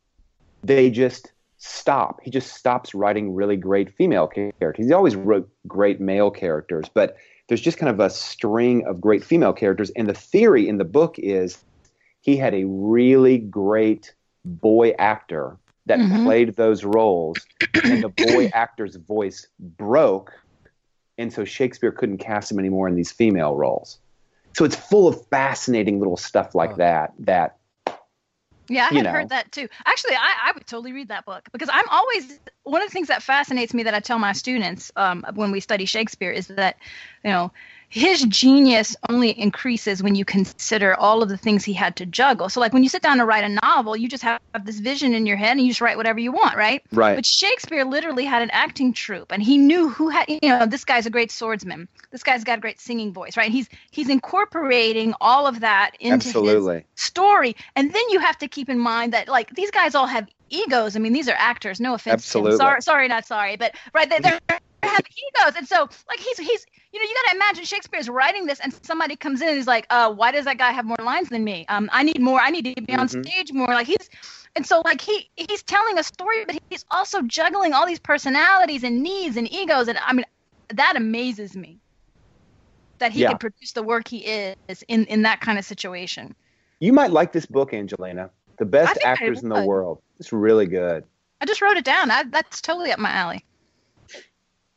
[0.63, 2.21] they just stop.
[2.23, 4.87] He just stops writing really great female characters.
[4.87, 7.17] He always wrote great male characters, but
[7.49, 9.91] there's just kind of a string of great female characters.
[9.91, 11.59] And the theory in the book is
[12.21, 16.25] he had a really great boy actor that Mhm.
[16.25, 17.47] played those roles,
[17.85, 20.33] and the boy actor's voice broke
[21.19, 23.99] and so Shakespeare couldn't cast him anymore in these female roles.
[24.57, 26.77] So it's full of fascinating little stuff like Oh.
[26.77, 27.13] that.
[27.21, 27.57] That
[28.69, 29.13] Yeah, I you had know.
[29.13, 29.69] heard that too.
[29.87, 33.09] Actually, I, I would totally read that book because I'm always one of the things
[33.09, 36.77] that fascinates me that I tell my students um, when we study Shakespeare is that,
[37.25, 37.53] you know,
[37.93, 42.49] his genius only increases when you consider all of the things he had to juggle.
[42.49, 45.13] So, like when you sit down to write a novel, you just have this vision
[45.13, 46.83] in your head and you just write whatever you want, right?
[46.91, 47.17] right?
[47.17, 50.25] But Shakespeare literally had an acting troupe, and he knew who had.
[50.27, 51.87] You know, this guy's a great swordsman.
[52.11, 53.53] This guy's got a great singing voice, right?
[53.53, 57.55] He's he's incorporating all of that into his story.
[57.77, 60.97] And then you have to keep in mind that like these guys all have egos.
[60.97, 61.79] I mean, these are actors.
[61.79, 62.15] No offense.
[62.15, 62.57] Absolutely.
[62.57, 64.39] Sorry, sorry, not sorry, but right, they, they
[64.89, 68.47] have egos, and so like he's he's you know you got to imagine Shakespeare's writing
[68.47, 70.97] this, and somebody comes in and he's like, uh, why does that guy have more
[71.03, 71.65] lines than me?
[71.69, 72.41] Um, I need more.
[72.41, 73.27] I need to be on Mhm.
[73.27, 73.69] stage more.
[73.69, 74.09] Like he's.
[74.55, 78.85] And so, like he he's telling a story, but he's also juggling all these personalities
[78.85, 80.27] and needs and egos, and I mean,
[80.75, 81.79] that amazes me.
[82.99, 83.29] That he Yeah.
[83.29, 86.35] could produce the work he is in in that kind of situation.
[86.81, 88.31] You might like this book, Angelina.
[88.59, 90.03] The best actors in the world.
[90.21, 91.05] It's really good.
[91.41, 92.11] I just wrote it down.
[92.11, 93.43] I, that's totally up my alley.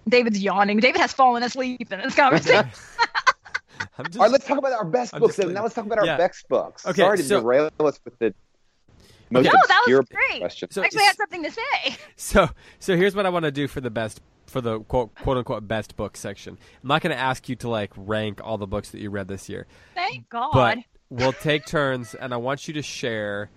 [0.08, 0.80] David's yawning.
[0.80, 2.70] David has fallen asleep in this conversation.
[3.98, 5.38] I'm just, All right, let's talk about our best I'm books.
[5.38, 5.48] just.
[5.50, 6.18] Now let's talk about our yeah.
[6.18, 6.86] best books.
[6.86, 8.34] Okay, Sorry to so- derail us with the
[9.32, 10.40] most no, that obscure was great.
[10.42, 10.70] question.
[10.72, 11.98] So- Actually, I had something to say.
[12.18, 15.38] So so here's what I want to do for the best for the quote quote
[15.38, 16.58] unquote best book section.
[16.84, 19.28] I'm not going to ask you to like rank all the books that you read
[19.28, 20.52] this year, Thank God.
[20.54, 20.78] but
[21.10, 23.50] we'll take turns, and I want you to share.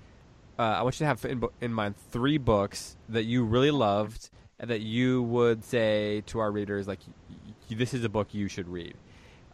[0.59, 4.31] Uh, I want you to have in, in mind three books that you really loved
[4.31, 4.31] and
[4.61, 7.37] that you would say to our readers like, y-
[7.71, 8.95] y- "This is a book you should read."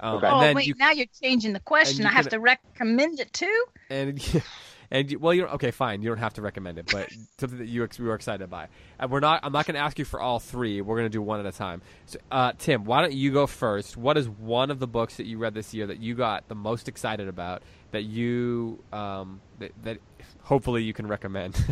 [0.01, 0.27] Um, Okay.
[0.27, 2.05] And oh then wait, you now you're changing the question.
[2.07, 3.65] I have can- to recommend it too.
[3.91, 4.21] and
[4.91, 6.03] and you- well, you're okay, fine.
[6.03, 8.69] You don't have to recommend it, but something that you ex- you were excited by.
[8.99, 9.41] And we're not.
[9.43, 10.81] I'm not going to ask you for all three.
[10.81, 11.81] We're going to do one at a time.
[12.07, 13.97] So, uh, Tim, why don't you go first?
[13.97, 16.55] What is one of the books that you read this year that you got the
[16.55, 17.63] most excited about?
[17.95, 19.99] That you um that, that
[20.43, 21.55] hopefully you can recommend.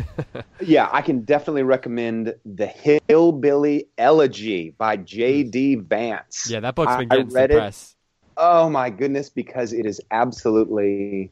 [0.61, 2.67] Yeah, I can definitely recommend The
[3.09, 5.75] Hillbilly Elegy by J.D.
[5.75, 6.49] Vance.
[6.49, 7.57] yeah, that book's been I getting some read it.
[7.57, 7.95] press.
[8.37, 11.31] Oh my goodness, because it is absolutely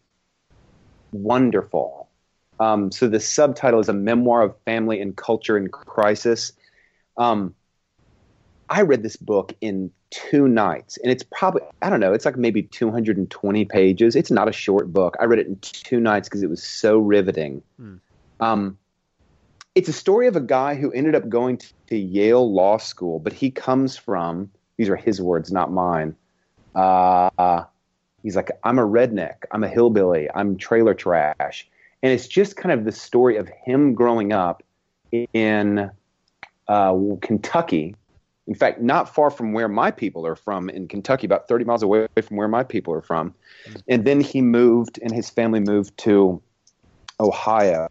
[1.14, 2.10] wonderful.
[2.60, 6.52] Um, so the subtitle is a memoir of family and culture in crisis.
[7.18, 7.56] Um,
[8.72, 12.38] I read this book in two nights, and it's probably I don't know, it's like
[12.38, 14.16] maybe 220 pages.
[14.16, 15.18] It's not a short book.
[15.20, 17.62] I read it in two nights because it was so riveting.
[17.76, 17.96] Hmm.
[18.40, 18.78] Um,
[19.76, 23.20] it's a story of a guy who ended up going to, to Yale Law School,
[23.20, 26.16] but he comes from these are his words, not mine.
[26.74, 27.66] Uh,
[28.24, 31.70] he's like, I'm a redneck, I'm a hillbilly, I'm trailer trash,
[32.02, 34.64] and it's just kind of the story of him growing up
[35.12, 35.92] in
[36.70, 37.96] uh, Kentucky
[38.48, 41.84] In fact, not far from where my people are from in Kentucky, about 30 miles
[41.84, 43.34] away from where my people are from.
[43.88, 46.42] And then he moved, and his family moved to
[47.20, 47.88] Ohio.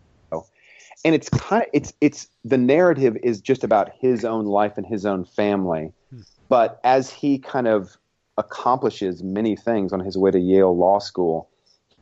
[1.03, 4.85] And it's kind of it's it's the narrative is just about his own life and
[4.85, 5.93] his own family.
[6.11, 6.21] Hmm.
[6.49, 7.97] But as he kind of
[8.37, 11.49] accomplishes many things on his way to Yale Law School,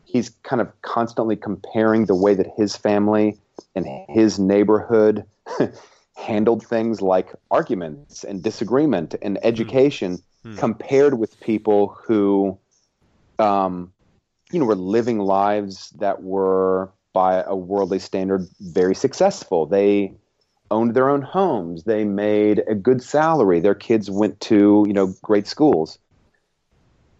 [0.04, 3.38] he's kind of constantly comparing the way that his family
[3.76, 5.24] and his neighborhood
[6.18, 10.18] handled things like arguments and disagreement and education
[10.56, 12.58] compared with people who
[13.38, 13.92] um,
[14.50, 19.66] you know were living lives that were by a worldly standard very successful.
[19.66, 20.12] They
[20.70, 21.84] owned their own homes.
[21.84, 23.60] They made a good salary.
[23.60, 25.98] Their kids went to you know great schools.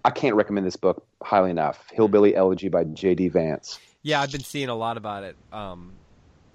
[0.04, 3.78] I can't recommend this book highly enough hillbilly elegy by jd vance.
[4.02, 5.37] Yeah, I've been seeing a lot about it.
[5.52, 5.92] Um,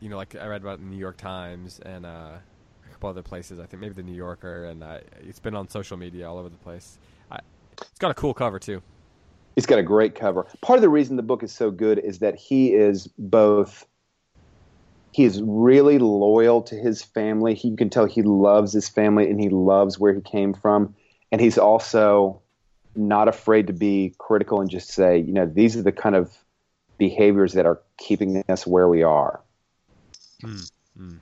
[0.04, 3.10] you know, like I read about in the New York Times and uh, a couple
[3.10, 3.58] other places.
[3.58, 6.50] I think maybe the New Yorker, and uh, it's been on social media all over
[6.50, 6.98] the place.
[7.32, 7.40] I,
[7.82, 8.82] it's got a cool cover too.
[9.56, 10.46] It's got a great cover.
[10.62, 13.86] Part of the reason the book is so good is that he is both
[15.14, 17.54] he is really loyal to his family.
[17.54, 20.96] He, you can tell he loves his family and he loves where he came from.
[21.32, 22.42] And he's also
[22.96, 26.36] not afraid to be critical and just say, you know, these are the kind of
[26.98, 29.43] behaviors that are keeping us where we are.
[30.44, 31.20] Mm, mm.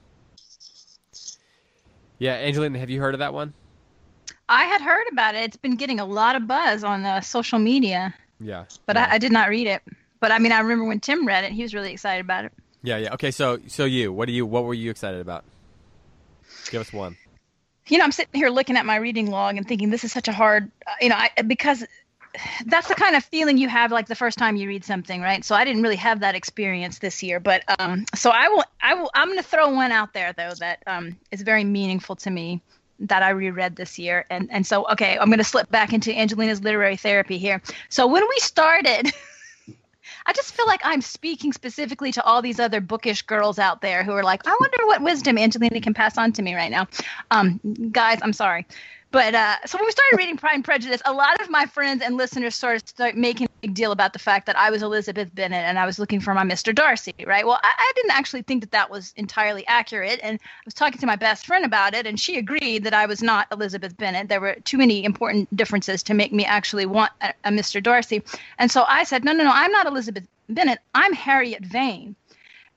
[2.20, 3.54] Yeah, Angelina, have you heard of that one?
[4.48, 5.44] I had heard about it.
[5.46, 9.08] It's been getting a lot of buzz on the social media, Yeah, but yeah.
[9.10, 9.82] I, I did not read it.
[10.20, 12.52] But I mean, I remember when Tim read it; he was really excited about it.
[12.84, 13.14] yeah, yeah.
[13.14, 15.46] Okay, so so you, what do you, what were you excited about?
[16.70, 17.18] Give us one.
[17.88, 20.28] you know, I'm sitting here looking at my reading log and thinking this is such
[20.28, 21.84] a hard, uh, you know, I, because
[22.66, 25.44] that's the kind of feeling you have like the first time you read something, right?
[25.44, 28.94] So I didn't really have that experience this year, but um, so I will, I
[28.94, 32.62] will, I'm to throw one out there though that um is very meaningful to me
[33.00, 36.64] that I reread this year, and and so okay, I'm to slip back into Angelina's
[36.64, 37.62] literary therapy here.
[37.90, 39.12] So when we started.
[40.26, 44.04] I just feel like I'm speaking specifically to all these other bookish girls out there
[44.04, 46.88] who are like, I wonder what wisdom Angelina can pass on to me right now.
[47.32, 47.60] Um,
[47.92, 48.68] guys, I'm sorry.
[49.12, 52.02] But uh, so when we started reading Pride and Prejudice, a lot of my friends
[52.02, 54.82] and listeners sort of start making a big deal about the fact that I was
[54.82, 56.74] Elizabeth Bennet and I was looking for my Mr.
[56.74, 57.46] Darcy, right?
[57.46, 60.22] Well, I, I didn't actually think that that was entirely accurate.
[60.24, 63.06] And I was talking to my best friend about it, and she agreed that I
[63.06, 64.30] was not Elizabeth Bennet.
[64.30, 67.84] There were too many important differences to make me actually want a, a Mr.
[67.84, 68.24] Darcy.
[68.60, 70.80] And so I said, no, no, no, I'm not Elizabeth Bennet.
[70.96, 72.16] I'm Harriet Vane.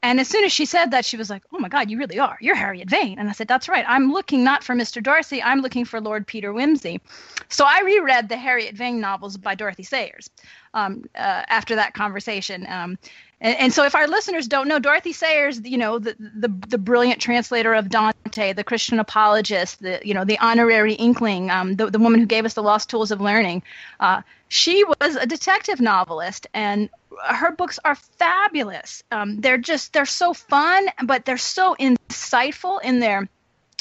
[0.04, 2.18] And as soon as she said that, she was like, "Oh my God, you really
[2.18, 2.36] are.
[2.38, 3.86] You're Harriet Vane." And I said, "That's right.
[3.88, 5.02] I'm looking not for Mr.
[5.02, 5.42] Darcy.
[5.42, 7.00] I'm looking for Lord Peter Wimsey."
[7.48, 10.28] So I reread the Harriet Vane novels by Dorothy Sayers
[10.74, 12.66] um, uh, after that conversation.
[12.68, 12.98] Um,
[13.40, 16.78] and, and so, if our listeners don't know, Dorothy Sayers, you know, the, the the
[16.78, 21.90] brilliant translator of Dante, the Christian apologist, the you know, the honorary Inkling, um, the
[21.90, 23.62] the woman who gave us the Lost Tools of Learning,
[24.00, 26.88] uh, she was a detective novelist, and
[27.28, 29.02] her books are fabulous.
[29.10, 33.28] Um, they're just they're so fun, but they're so insightful in their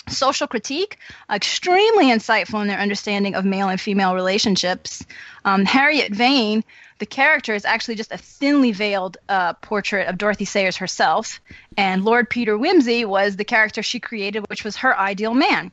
[0.09, 0.97] social critique,
[1.31, 5.05] extremely insightful in their understanding of male and female relationships.
[5.45, 6.63] Um, Harriet Vane,
[6.99, 11.39] the character, is actually just a thinly veiled uh, portrait of Dorothy Sayers herself,
[11.77, 15.71] and Lord Peter Wimsey was the character she created, which was her ideal man.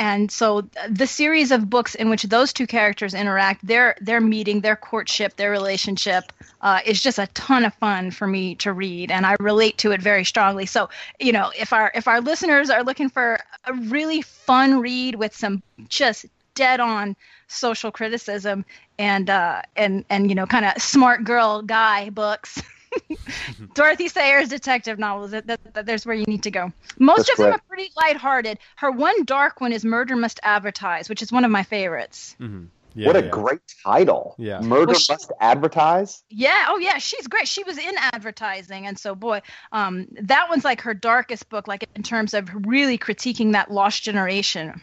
[0.00, 4.62] And so the series of books in which those two characters interact their their meeting
[4.62, 9.10] their courtship their relationship uh, is just a ton of fun for me to read
[9.10, 10.64] and i relate to it very strongly.
[10.64, 15.16] So you know if our if our listeners are looking for a really fun read
[15.16, 16.24] with some just
[16.54, 17.16] dead on
[17.48, 18.64] social criticism
[18.98, 22.62] and uh and and you know kind of smart girl guy books
[23.74, 25.30] Dorothy Sayers detective novels.
[25.30, 26.72] That, that, that- there's where you need to go.
[26.98, 28.58] Most That's of them are pretty lighthearted.
[28.76, 32.34] Her one dark one is Murder Must Advertise, which is one of my favorites.
[32.40, 32.64] Mm-hmm.
[32.96, 33.30] Yeah, what a yeah.
[33.30, 34.34] great title.
[34.38, 34.60] Yeah.
[34.60, 36.24] Murder Well, she- Must Advertise.
[36.28, 37.46] Yeah, oh yeah, she's great.
[37.46, 41.88] She was in advertising, and so boy, um, that one's like her darkest book, like
[41.94, 44.82] in terms of really critiquing that lost generation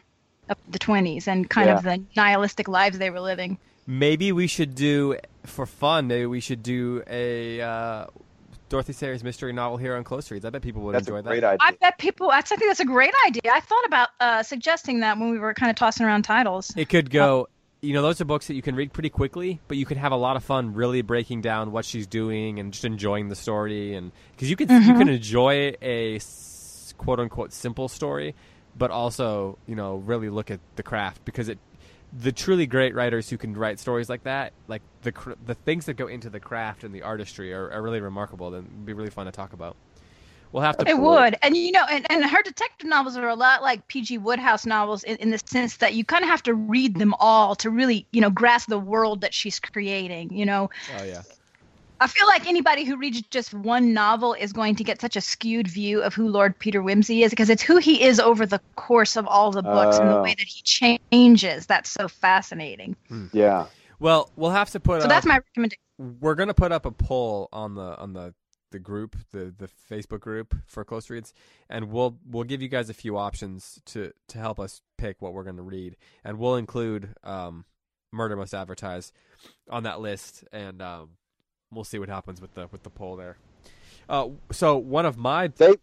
[0.49, 3.57] of the 20s and kind of the nihilistic lives they were living.
[3.85, 6.07] Maybe we should do for fun.
[6.07, 8.07] Maybe we should do a uh,
[8.69, 10.45] Dorothy Sayers mystery novel here on Close Reads.
[10.45, 11.57] I bet people would That's enjoy a great that.
[11.61, 12.29] I bet people.
[12.29, 13.51] That's, I think that's a great idea.
[13.51, 16.73] I thought about uh, suggesting that when we were kind of tossing around titles.
[16.75, 17.47] It could go.
[17.79, 20.11] You know, those are books that you can read pretty quickly, but you could have
[20.11, 23.93] a lot of fun really breaking down what she's doing and just enjoying the story.
[23.93, 26.19] And because you can you can enjoy a
[26.97, 28.35] quote unquote simple story,
[28.77, 31.59] but also you know really look at the craft because it.
[32.17, 35.87] The truly great writers who can write stories like that, like the cr- the things
[35.87, 38.53] that go into the craft and the artistry, are, are really remarkable.
[38.53, 39.75] And be really fun to talk about.
[40.51, 40.87] We'll have to.
[40.87, 44.19] It would, and you know, and, and her detective novels are a lot like P.G.
[44.19, 47.55] Wodehouse novels in, in the sense that you kind of have to read them all
[47.55, 50.33] to really, you know, grasp the world that she's creating.
[50.33, 50.69] You know.
[50.97, 51.23] Oh yeah.
[51.99, 55.21] I feel like anybody who reads just one novel is going to get such a
[55.21, 58.61] skewed view of who Lord Peter Wimsey is because it's who he is over the
[58.75, 60.23] course of all the books and the Oh.
[60.23, 61.65] way that he changes.
[61.65, 62.95] That's so fascinating.
[63.33, 63.65] Yeah.
[63.99, 65.01] Well, we'll have to put.
[65.01, 65.81] So up, that's my recommendation.
[65.97, 68.35] We're gonna put up a poll on the on the
[68.71, 71.33] the group, the the Facebook group for close reads,
[71.69, 75.33] and we'll we'll give you guys a few options to to help us pick what
[75.33, 77.65] we're gonna read, and we'll include um,
[78.11, 79.11] Murder Must Advertise
[79.69, 81.09] on that list, and um,
[81.71, 83.37] we'll see what happens with the with the poll there.
[84.09, 85.75] Uh, so one of my They,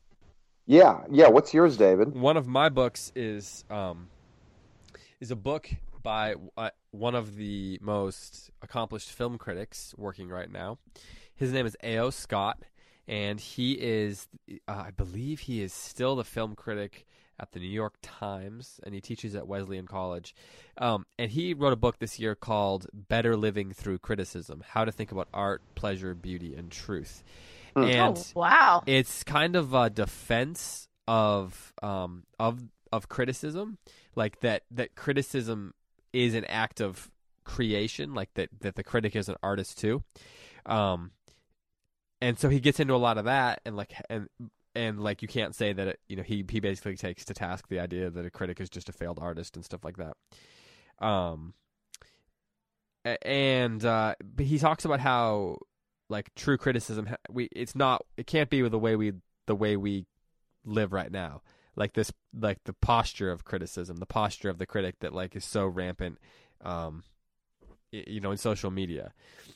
[0.66, 1.28] yeah, yeah.
[1.28, 2.14] What's yours, David?
[2.14, 4.08] one of my books is um,
[5.20, 5.70] is a book
[6.02, 10.78] by uh, one of the most accomplished film critics working right now.
[11.34, 12.10] His name is A.O.
[12.10, 12.58] Scott,
[13.08, 14.28] and he is,
[14.68, 17.06] uh, I believe, he is still the film critic
[17.38, 20.34] at the New York Times, and he teaches at Wesleyan College.
[20.78, 24.92] Um, and he wrote a book this year called "Better Living Through Criticism: How to
[24.92, 27.22] Think About Art, Pleasure, Beauty, and Truth."
[27.76, 28.82] And oh wow!
[28.86, 33.78] it's kind of a defense of um of of criticism
[34.14, 35.74] like that that criticism
[36.12, 37.10] is an act of
[37.44, 40.02] creation like that that the critic is an artist too
[40.64, 41.10] um
[42.22, 44.28] and so he gets into a lot of that and like and
[44.74, 47.68] and like you can't say that it, you know he he basically takes to task
[47.68, 51.06] the idea that a critic is just a failed artist and stuff like that.
[51.06, 51.54] Um
[53.22, 55.58] and uh he talks about how
[56.08, 59.12] like true criticism we it's not it can't be with the way we
[59.46, 60.06] the way we
[60.64, 61.42] live right now.
[61.76, 65.44] Like this like the posture of criticism the posture of the critic that like is
[65.44, 66.18] so rampant
[66.64, 67.02] um
[68.06, 69.12] you know in social media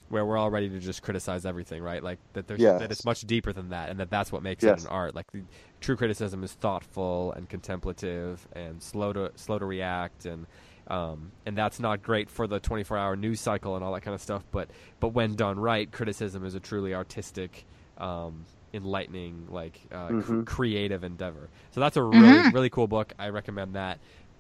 [0.09, 2.03] where we're all ready to just criticize everything right?
[2.03, 2.81] Like that there's Yes.
[2.81, 4.81] that it's much deeper than that and that that's what makes Yes.
[4.83, 5.15] it an art.
[5.15, 5.43] Like the
[5.81, 10.47] true criticism is thoughtful and contemplative and slow to slow to react and
[10.89, 14.15] um, and that's not great for the 24 hour news cycle and all that kind
[14.15, 14.71] of stuff but
[15.01, 17.67] but when done right criticism is a truly artistic
[17.99, 20.47] um, enlightening like uh, cr- Mhm.
[20.47, 21.49] creative endeavor.
[21.73, 23.13] So that's a really really cool book.
[23.19, 23.99] I recommend that.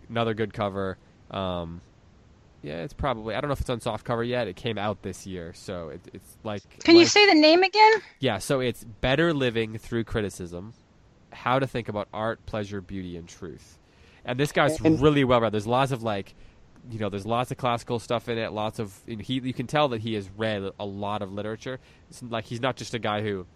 [0.08, 0.96] Another good cover.
[1.30, 1.80] Um,
[2.62, 5.02] yeah it's probably i don't know if it's on soft cover yet it came out
[5.02, 7.92] this year so it, it's like Can you say the name again?
[8.18, 10.72] yeah, so it's better living through criticism,
[11.32, 13.78] how to think about art, pleasure, beauty, and truth.
[14.24, 15.52] And this guy's And- really well read.
[15.52, 16.34] There's lots of like,
[16.90, 18.52] you know, there's lots of classical stuff in it.
[18.52, 19.34] Lots of you he.
[19.34, 21.78] You can tell that he has read a lot of literature.
[22.10, 23.46] It's like he's not just a guy who,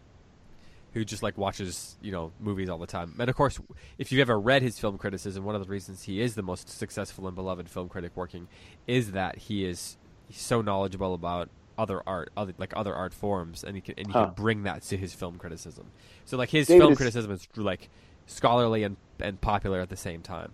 [0.94, 3.14] who just like watches you know movies all the time.
[3.18, 3.58] And of course,
[3.98, 6.68] if you've ever read his film criticism, one of the reasons he is the most
[6.68, 8.48] successful and beloved film critic working
[8.86, 9.96] is that he is
[10.30, 14.12] so knowledgeable about other art, other like other art forms, and he can and he
[14.12, 14.26] Huh.
[14.26, 15.86] can bring that to his film criticism.
[16.24, 17.88] So like his David film is- criticism is like
[18.26, 20.52] scholarly and and popular at the same time.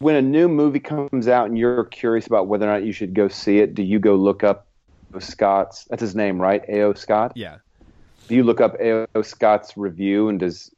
[0.00, 3.14] When a new movie comes out and you're curious about whether or not you should
[3.14, 4.66] go see it, do you go look up
[5.20, 5.84] Scott's?
[5.84, 6.62] That's his name, right?
[6.68, 6.94] A.O.
[6.94, 7.32] Scott.
[7.36, 7.58] Yeah.
[8.28, 9.22] Do you look up A.O.
[9.22, 10.70] Scott's review and does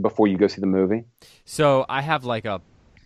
[0.00, 1.04] before you go see the movie?
[1.44, 2.60] So I have like a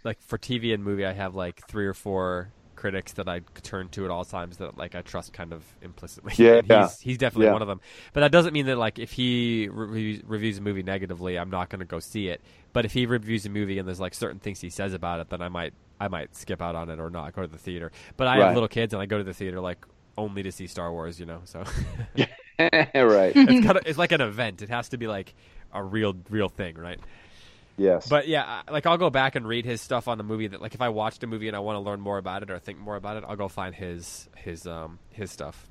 [0.05, 3.89] like for TV and movie, I have like three or four critics that I turn
[3.91, 6.35] to at all times that like I trust kind of implicitly.
[6.37, 6.91] Yeah, And yeah.
[6.91, 7.53] he's he's definitely Yeah.
[7.53, 7.81] one of them.
[8.13, 11.69] But that doesn't mean that like if he re- reviews a movie negatively, I'm not
[11.71, 12.41] going to go see it.
[12.73, 15.29] But if he reviews a movie and there's like certain things he says about it,
[15.31, 17.91] then I might I might skip out on it or not go to the theater.
[18.17, 19.85] But I have little kids and I go to the theater like
[20.17, 21.41] only to see Star Wars, you know.
[21.45, 21.65] So
[22.59, 23.33] right.
[23.37, 24.63] it's kind of it's like an event.
[24.63, 25.35] It has to be like
[25.73, 26.99] a real real thing, right?
[27.77, 28.09] yes.
[28.09, 30.75] But yeah, like I'll go back and read his stuff on the movie that like
[30.75, 32.79] if I watched a movie and I want to learn more about it or think
[32.79, 35.69] more about it, I'll go find his his um his stuff.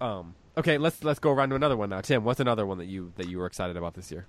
[0.00, 2.00] Um okay, let's let's go around to another one now.
[2.00, 4.26] Tim, what's another one that you that you were excited about this year?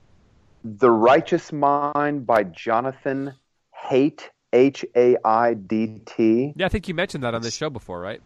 [0.63, 3.33] The Righteous Mind by Jonathan
[3.77, 6.53] Haidt, H A I D T.
[6.55, 8.21] Yeah, I think you mentioned that on this show before, right?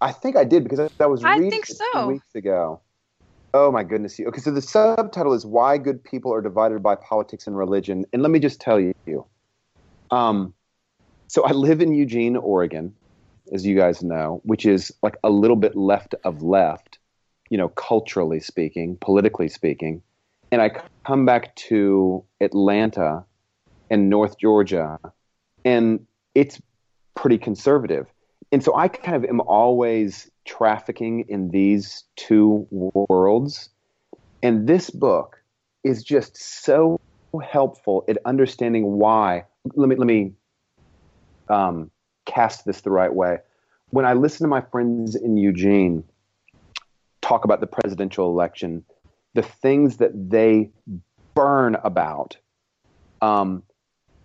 [0.00, 2.08] I think I did because I was I think so.
[2.08, 2.80] weeks ago.
[3.54, 4.20] Oh my goodness!
[4.20, 8.22] Okay, so the subtitle is "Why Good People Are Divided by Politics and Religion," and
[8.22, 9.24] let me just tell you,
[10.10, 10.52] um,
[11.28, 12.94] so I live in Eugene, Oregon,
[13.52, 16.98] as you guys know, which is like a little bit left of left,
[17.48, 20.02] you know, culturally speaking, politically speaking,
[20.52, 20.72] and I
[21.06, 23.24] come back to Atlanta
[23.88, 24.98] and North Georgia,
[25.64, 26.60] and it's
[27.14, 28.06] pretty conservative.
[28.52, 33.68] And so I kind of am always trafficking in these two worlds.
[34.42, 35.42] And this book
[35.84, 37.00] is just so
[37.44, 39.44] helpful at understanding why.
[39.74, 40.32] Let me let me
[41.48, 41.90] um,
[42.24, 43.38] cast this the right way.
[43.90, 46.04] When I listen to my friends in Eugene
[47.20, 48.84] talk about the presidential election,
[49.34, 50.70] the things that they
[51.34, 52.36] burn about
[53.20, 53.62] um,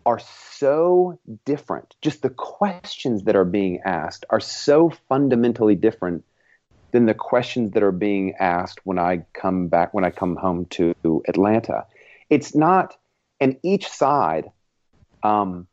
[0.05, 1.95] are so different.
[2.01, 6.23] Just the questions that are being asked are so fundamentally different
[6.91, 10.65] than the questions that are being asked when I come back when I come home
[10.71, 10.93] to
[11.27, 11.85] Atlanta.
[12.29, 12.97] It's not,
[13.39, 14.51] and each side
[15.23, 15.67] um,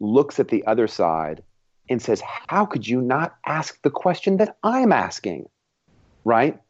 [0.00, 1.42] looks at the other side
[1.88, 5.48] and says, "How could you not ask the question that I'm asking?"
[6.24, 6.60] Right?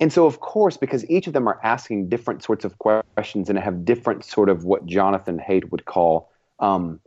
[0.00, 3.58] And so, of course, because each of them are asking different sorts of questions and
[3.58, 7.00] have different sort of what Jonathan Haidt would call um,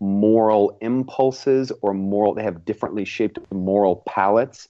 [0.00, 4.68] moral impulses or moral, they have differently shaped moral palettes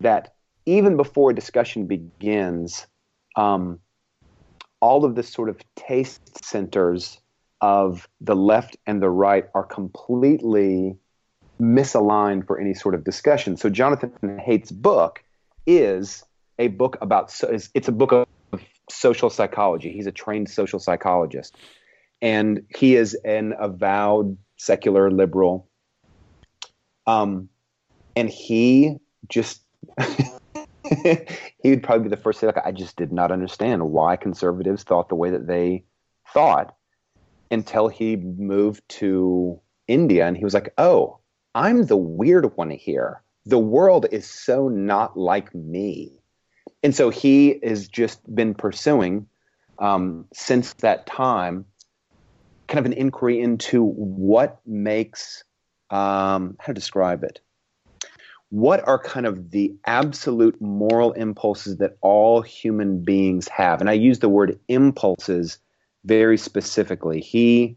[0.00, 0.34] that
[0.66, 2.86] even before a discussion begins,
[3.36, 3.80] um,
[4.80, 7.20] all of the sort of taste centers
[7.60, 10.96] of the left and the right are completely
[11.60, 13.56] misaligned for any sort of discussion.
[13.56, 15.22] So Jonathan Haidt's book
[15.66, 16.24] is
[16.60, 18.26] a book about it's a book of
[18.88, 19.90] social psychology.
[19.90, 21.56] He's a trained social psychologist,
[22.22, 25.66] and he is an avowed secular liberal.
[27.06, 27.48] Um,
[28.14, 28.96] and he
[29.28, 29.62] just
[31.62, 34.16] he would probably be the first to say, like, I just did not understand why
[34.16, 35.84] conservatives thought the way that they
[36.32, 36.76] thought
[37.50, 41.18] until he moved to India and he was like, oh,
[41.54, 43.22] I'm the weird one here.
[43.46, 46.19] The world is so not like me.
[46.82, 49.26] And so he has just been pursuing
[49.78, 51.66] um, since that time
[52.68, 55.42] kind of an inquiry into what makes,
[55.90, 57.40] um, how to describe it,
[58.50, 63.80] what are kind of the absolute moral impulses that all human beings have?
[63.80, 65.58] And I use the word impulses
[66.04, 67.20] very specifically.
[67.20, 67.76] He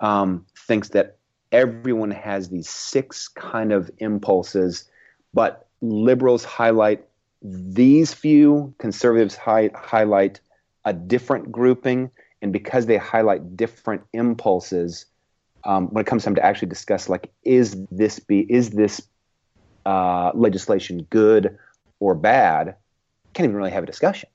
[0.00, 1.18] um, thinks that
[1.52, 4.88] everyone has these six kind of impulses,
[5.34, 7.04] but liberals highlight
[7.42, 10.40] these few, conservatives hi- highlight
[10.84, 12.10] a different grouping.
[12.42, 15.06] And because they highlight different impulses,
[15.64, 19.02] um, when it comes time to actually discuss, like, is this be is this
[19.84, 21.58] uh, legislation good
[21.98, 22.76] or bad,
[23.34, 24.28] can't even really have a discussion.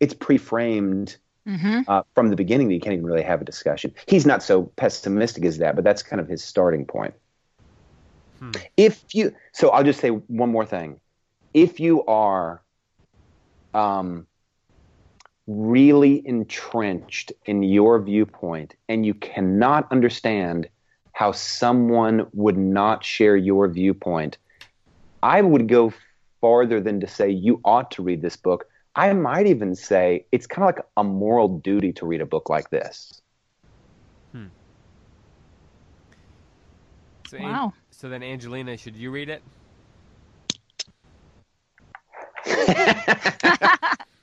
[0.00, 1.82] It's pre-framed mm-hmm.
[1.86, 3.94] uh, from the beginning that you can't even really have a discussion.
[4.06, 7.14] He's not so pessimistic as that, but that's kind of his starting point.
[8.40, 8.50] Hmm.
[8.76, 10.98] If you, so I'll just say one more thing.
[11.54, 12.62] If you are
[13.72, 14.26] um,
[15.46, 20.68] really entrenched in your viewpoint and you cannot understand
[21.12, 24.36] how someone would not share your viewpoint,
[25.22, 25.92] I would go
[26.40, 28.66] farther than to say you ought to read this book.
[28.96, 32.50] I might even say it's kind of like a moral duty to read a book
[32.50, 33.20] like this.
[34.32, 34.46] Hmm.
[37.28, 37.72] So, wow.
[37.90, 39.42] so then, Angelina, should you read it?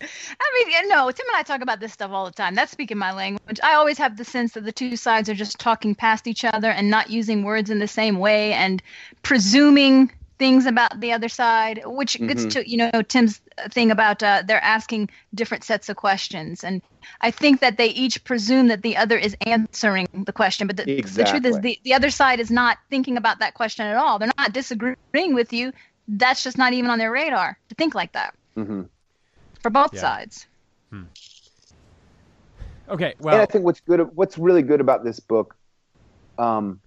[0.04, 2.56] I mean, no, Tim and I talk about this stuff all the time.
[2.56, 3.60] That's speaking my language.
[3.64, 6.70] I always have the sense that the two sides are just talking past each other
[6.72, 8.82] and not using words in the same way and
[9.22, 12.50] presuming things about the other side, which gets mm-hmm.
[12.50, 16.82] to you know Tim's thing about uh, they're asking different sets of questions, and
[17.22, 20.92] I think that they each presume that the other is answering the question, but the,
[20.92, 21.24] exactly.
[21.24, 24.18] the truth is the the other side is not thinking about that question at all.
[24.18, 25.74] They're not disagreeing with you.
[26.08, 28.84] That's just not even on their radar to think like that mm-hmm.
[29.62, 30.02] for both yeah.
[30.02, 30.48] sides.
[30.90, 31.04] Hmm.
[32.90, 35.56] Okay, well, and I think what's good, what's really good about this book,
[36.38, 36.82] um,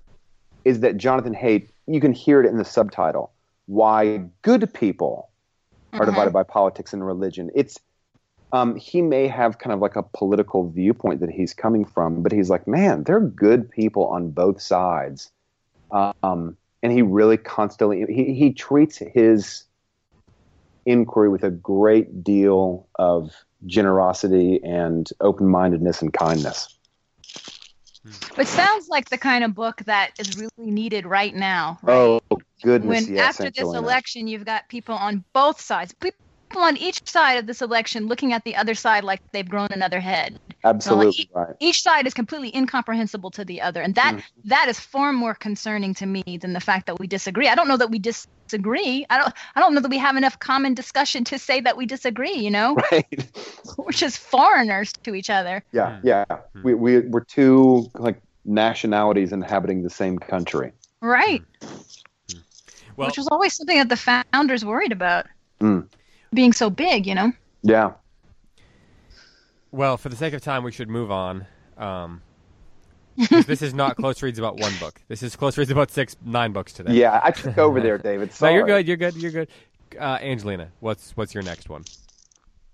[0.64, 1.68] is that Jonathan Haidt.
[1.86, 3.30] You can hear it in the subtitle
[3.66, 5.30] why good people
[5.92, 6.10] are mm-hmm.
[6.10, 7.50] divided by politics and religion.
[7.54, 7.78] It's
[8.52, 12.30] um, he may have kind of like a political viewpoint that he's coming from, but
[12.30, 15.32] he's like, man, they're good people on both sides,
[15.90, 19.64] um, and he really constantly he he treats his
[20.86, 23.32] inquiry with a great deal of
[23.66, 26.68] generosity and open mindedness and kindness.
[28.02, 28.10] Hmm.
[28.34, 31.78] Which sounds like the kind of book that is really needed right now.
[31.82, 31.94] Right?
[31.94, 32.20] Oh
[32.62, 33.06] goodness!
[33.06, 36.23] When yes, after this election, you've got people on both sides, people
[36.62, 40.00] on each side of this election looking at the other side like they've grown another
[40.00, 40.38] head.
[40.64, 41.56] Absolutely like right.
[41.60, 44.22] Each side is completely incomprehensible to the other, and that, mm.
[44.44, 47.48] that is far more concerning to me than the fact that we disagree.
[47.48, 49.04] I don't know that we disagree.
[49.10, 49.34] I don't.
[49.54, 52.34] I don't know that we have enough common discussion to say that we disagree.
[52.34, 53.32] You know, right?
[53.76, 55.62] We're just foreigners to each other.
[55.72, 56.24] Yeah, yeah.
[56.28, 56.64] Mm.
[56.64, 60.72] We we we're two like nationalities inhabiting the same country.
[61.00, 61.42] Right.
[61.60, 62.40] Mm.
[62.96, 65.26] Well, Which was always something that the founders worried about.
[65.60, 65.88] Mm
[66.34, 67.32] being so big, you know?
[67.62, 67.92] Yeah.
[69.70, 71.46] Well, for the sake of time, we should move on.
[71.76, 72.22] Um,
[73.46, 75.00] this is not close reads about one book.
[75.08, 76.94] This is close reads about six, nine books today.
[76.94, 78.32] Yeah, I took over there, David.
[78.32, 78.52] Sorry.
[78.54, 78.86] no, you're good.
[78.86, 79.16] You're good.
[79.16, 79.48] You're good.
[79.98, 81.84] Uh, Angelina, what's what's your next one?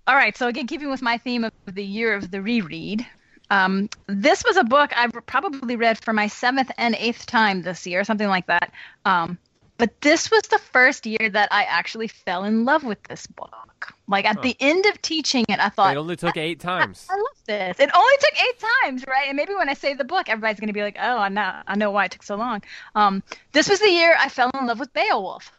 [0.07, 0.35] All right.
[0.35, 3.05] So again, keeping with my theme of the year of the reread,
[3.51, 7.85] um, this was a book I've probably read for my seventh and eighth time this
[7.85, 8.71] year, something like that.
[9.05, 9.37] Um,
[9.81, 13.93] but this was the first year that I actually fell in love with this book.
[14.07, 14.41] Like at Huh.
[14.43, 17.07] the end of teaching it, I thought It only took eight times.
[17.09, 17.79] I love this.
[17.79, 19.27] It only took eight times, right?
[19.27, 21.61] And maybe when I say the book, everybody's going to be like, "Oh, I know,
[21.65, 22.61] I know why it took so long."
[22.93, 23.23] Um,
[23.53, 25.51] this was the year I fell in love with Beowulf.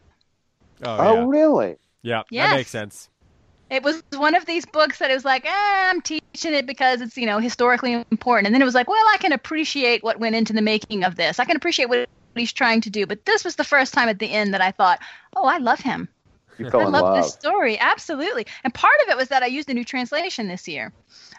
[0.83, 1.25] Oh, Oh, yeah.
[1.27, 1.75] really?
[2.01, 3.09] Yeah, that makes sense.
[3.69, 5.49] It was one of these books that it was like, eh,
[5.89, 9.05] I'm teaching it because it's you know historically important, and then it was like, well,
[9.13, 11.39] I can appreciate what went into the making of this.
[11.39, 12.07] I can appreciate what
[12.41, 13.05] he's trying to do.
[13.05, 14.99] But this was the first time at the end that I thought,
[15.35, 16.07] oh, I love him.
[16.57, 17.23] You fell I in love love.
[17.23, 18.45] this story, absolutely.
[18.63, 20.93] And part of it was that I used a new translation this year.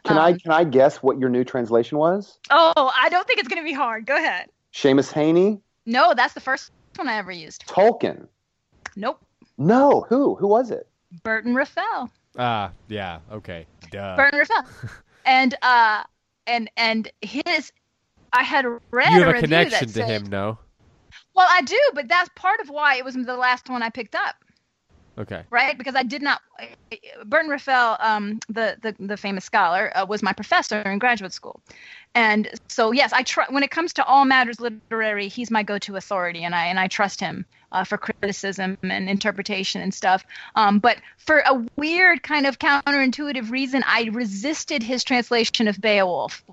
[0.05, 2.39] Can I Um, can I guess what your new translation was?
[2.51, 4.07] Oh, I don't think it's going to be hard.
[4.07, 4.49] Go ahead.
[4.73, 7.65] Seamus Heaney, No, that's the first one I ever used.
[7.67, 8.27] Tolkien.
[8.97, 9.21] Nope.
[9.57, 10.35] No, who?
[10.35, 10.89] Who was it?
[11.23, 12.11] Burton Raffel.
[12.37, 13.67] Ah, yeah, okay.
[13.93, 14.17] Duh.
[14.17, 14.65] Burton Raffel.
[15.25, 16.03] and uh
[16.49, 17.71] and and his
[18.33, 20.59] I had read you have a review connection to said- him, no?
[21.35, 24.14] Well, I do, but that's part of why it was the last one I picked
[24.14, 24.37] up,
[25.18, 25.43] Okay.
[25.51, 25.76] right?
[25.76, 26.41] Because I did not.
[27.26, 31.61] Burton Raffel, um, the the the famous scholar, uh, was my professor in graduate school,
[32.14, 33.47] and so yes, I try.
[33.49, 36.87] When it comes to all matters literary, he's my go-to authority, and I and I
[36.87, 40.24] trust him uh, for criticism and interpretation and stuff.
[40.55, 46.45] Um, but for a weird kind of counterintuitive reason, I resisted his translation of Beowulf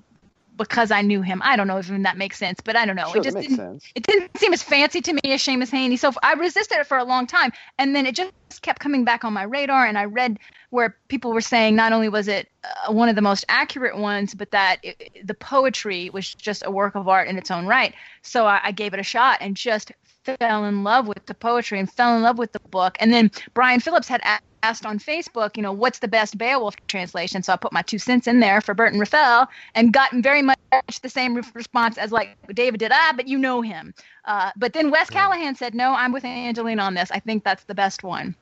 [0.56, 1.40] because I knew him.
[1.44, 3.08] I don't know if even that makes sense, but I don't know.
[3.08, 3.84] sure, it just didn't sense.
[3.94, 5.98] it didn't seem as fancy to me as Seamus Heaney.
[5.98, 7.52] So I resisted it for a long time.
[7.78, 8.32] And then it just
[8.62, 9.86] kept coming back on my radar.
[9.86, 10.38] And I read
[10.70, 14.34] where people were saying not only was it uh, one of the most accurate ones,
[14.34, 17.94] but that it, the poetry was just a work of art in its own right.
[18.22, 19.92] So I, I gave it a shot and just
[20.24, 22.96] fell in love with the poetry and fell in love with the book.
[23.00, 26.76] And then Brian Phillips had a- asked on Facebook, you know, what's the best Beowulf
[26.86, 27.42] translation?
[27.42, 30.58] So I put my two cents in there for Burton Raffel and got very much
[31.02, 32.92] the same re- response as like David did.
[32.92, 33.94] Ah, but you know him.
[34.24, 37.10] Uh, but then Wes Callihan said, no, I'm with Angelina on this.
[37.10, 38.34] I think that's the best one.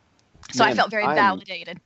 [0.53, 1.81] So I felt very I'm- validated.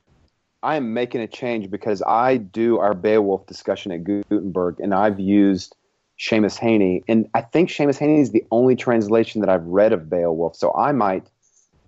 [0.63, 5.21] I am making a change because I do our Beowulf discussion at Gutenberg, and I've
[5.21, 5.77] used
[6.19, 10.09] Seamus Heaney, and I think Seamus Heaney is the only translation that I've read of
[10.09, 10.57] Beowulf.
[10.57, 11.27] So I might,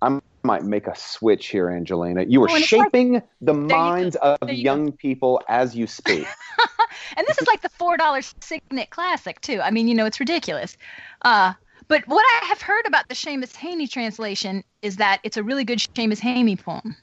[0.03, 2.23] I might make a switch here, Angelina.
[2.23, 3.59] You are Oh, it's like- shaping the go.
[3.59, 6.27] minds of you young people as you speak.
[7.17, 9.59] and this is like the four dollar Signet Classic too.
[9.61, 10.77] I mean, you know, it's ridiculous.
[11.23, 11.53] Uh,
[11.87, 15.63] but what I have heard about the Seamus Heaney translation is that it's a really
[15.63, 16.95] good Seamus Haney poem.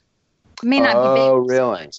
[0.61, 1.89] It may not be oh, really?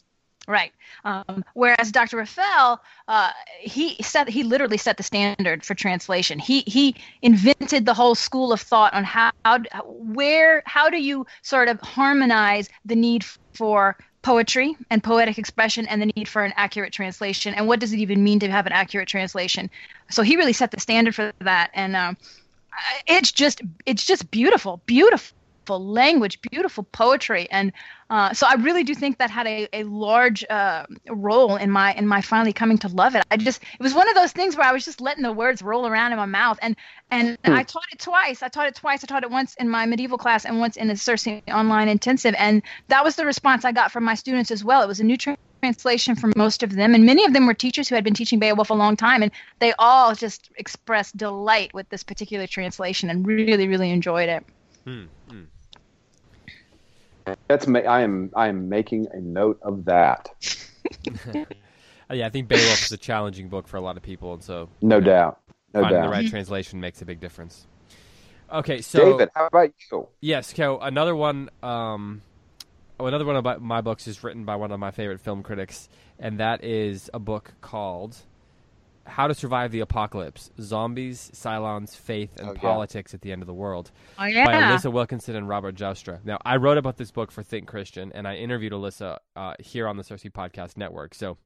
[0.47, 0.73] Right?
[1.05, 2.19] Um, whereas Dr.
[2.19, 3.31] Raffel, uh,
[3.61, 6.39] he set he literally set the standard for translation.
[6.39, 11.27] He he invented the whole school of thought on how, how where how do you
[11.43, 13.25] sort of harmonize the need
[13.55, 17.93] for poetry and poetic expression and the need for an accurate translation and what does
[17.93, 19.71] it even mean to have an accurate translation
[20.11, 22.17] so he really set the standard for that and um,
[23.07, 25.36] it's just it's just beautiful beautiful
[25.75, 27.73] language beautiful poetry and
[28.09, 31.93] uh, so I really do think that had a, a large uh, role in my
[31.95, 33.25] in my finally coming to love it.
[33.33, 35.61] I just it was one of those things where I was just letting the words
[35.61, 36.77] roll around in my mouth, and
[37.11, 38.45] and I taught it twice.
[38.45, 39.03] I taught it twice.
[39.03, 42.35] I taught it once in my medieval class and once in the CiRCE online intensive,
[42.39, 44.83] and that was the response I got from my students as well.
[44.83, 47.55] It was a new tra- translation for most of them, and many of them were
[47.55, 51.75] teachers who had been teaching Beowulf a long time, and they all just expressed delight
[51.75, 54.47] with this particular translation and really really enjoyed it.
[54.85, 55.43] Hmm, hmm.
[57.49, 60.29] That's ma- I am I am making a note of that.
[62.11, 64.69] Yeah, I think Beowulf is a challenging book for a lot of people, and so
[64.81, 65.41] No you know, doubt.
[65.75, 66.07] No finding doubt.
[66.07, 67.67] the right translation makes a big difference.
[68.53, 70.07] Okay, so David, how about you?
[70.21, 72.23] Yes, so another one, um,
[73.01, 75.89] oh, another one of my books is written by one of my favorite film critics,
[76.21, 78.17] and that is a book called
[79.07, 82.61] "How to Survive the Apocalypse: Zombies, Cylons, Faith, and Oh, yeah.
[82.61, 84.29] Politics at the End of the World" Oh by
[84.73, 86.25] Alissa Wilkinson and Robert Joustra.
[86.25, 89.87] Now, I wrote about this book for Think Christian, and I interviewed Alissa uh, here
[89.89, 91.15] on the CiRCE Podcast Network.
[91.15, 91.39] So,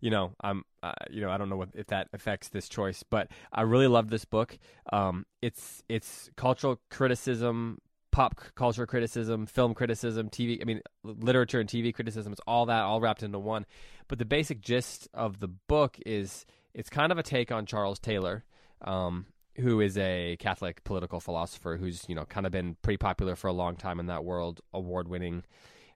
[0.00, 3.02] you know, I'm, uh, you know, I don't know what, if that affects this choice,
[3.02, 4.58] but I really love this book.
[4.92, 7.78] Um, it's it's cultural criticism,
[8.10, 10.60] pop culture criticism, film criticism, TV.
[10.60, 12.32] I mean, literature and TV criticism.
[12.32, 13.66] It's all that all wrapped into one.
[14.08, 16.44] But the basic gist of the book is
[16.74, 18.44] it's kind of a take on Charles Taylor.
[18.82, 23.36] Um, who is a Catholic political philosopher who's you know kind of been pretty popular
[23.36, 25.44] for a long time in that world, award winning,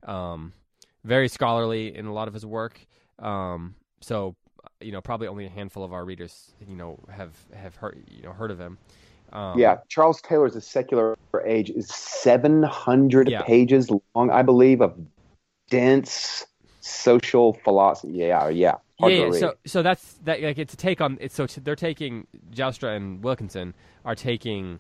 [0.05, 0.53] um,
[1.03, 2.87] very scholarly in a lot of his work.
[3.19, 4.37] Um, so
[4.81, 8.23] you know probably only a handful of our readers you know have have heard you
[8.23, 8.79] know heard of him.
[9.33, 13.43] Um, yeah, Charles Taylor's A Secular Age is 700 Yeah.
[13.43, 14.97] pages long, I believe, of
[15.71, 16.47] dense,
[16.81, 18.13] social philosophy.
[18.13, 18.75] Yeah, yeah.
[19.01, 19.31] Yeah, yeah.
[19.33, 20.41] So, so that's that.
[20.41, 21.19] Like, it's a take on.
[21.21, 24.79] It's so t- they're taking Joustra and Wilkinson are taking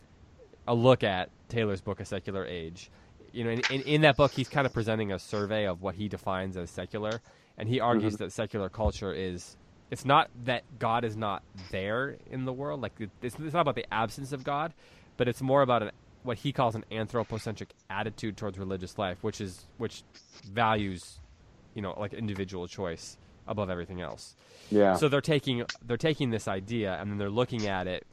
[0.68, 2.90] a look at Taylor's book, A Secular Age.
[3.32, 5.96] You know, in, in, in that book, he's kind of presenting a survey of what
[5.96, 7.20] he defines as secular,
[7.58, 9.56] and he argues that secular culture is.
[9.94, 12.82] It's not that God is not there in the world.
[12.82, 14.74] Like it's, it's not about the absence of God,
[15.16, 15.92] but it's more about an,
[16.24, 20.02] what he calls an anthropocentric attitude towards religious life, which is which
[20.50, 21.20] values,
[21.74, 23.16] you know, like individual choice
[23.46, 24.34] above everything else.
[24.68, 24.96] yeah.
[24.96, 28.04] So they're taking they're taking this idea and then they're looking at it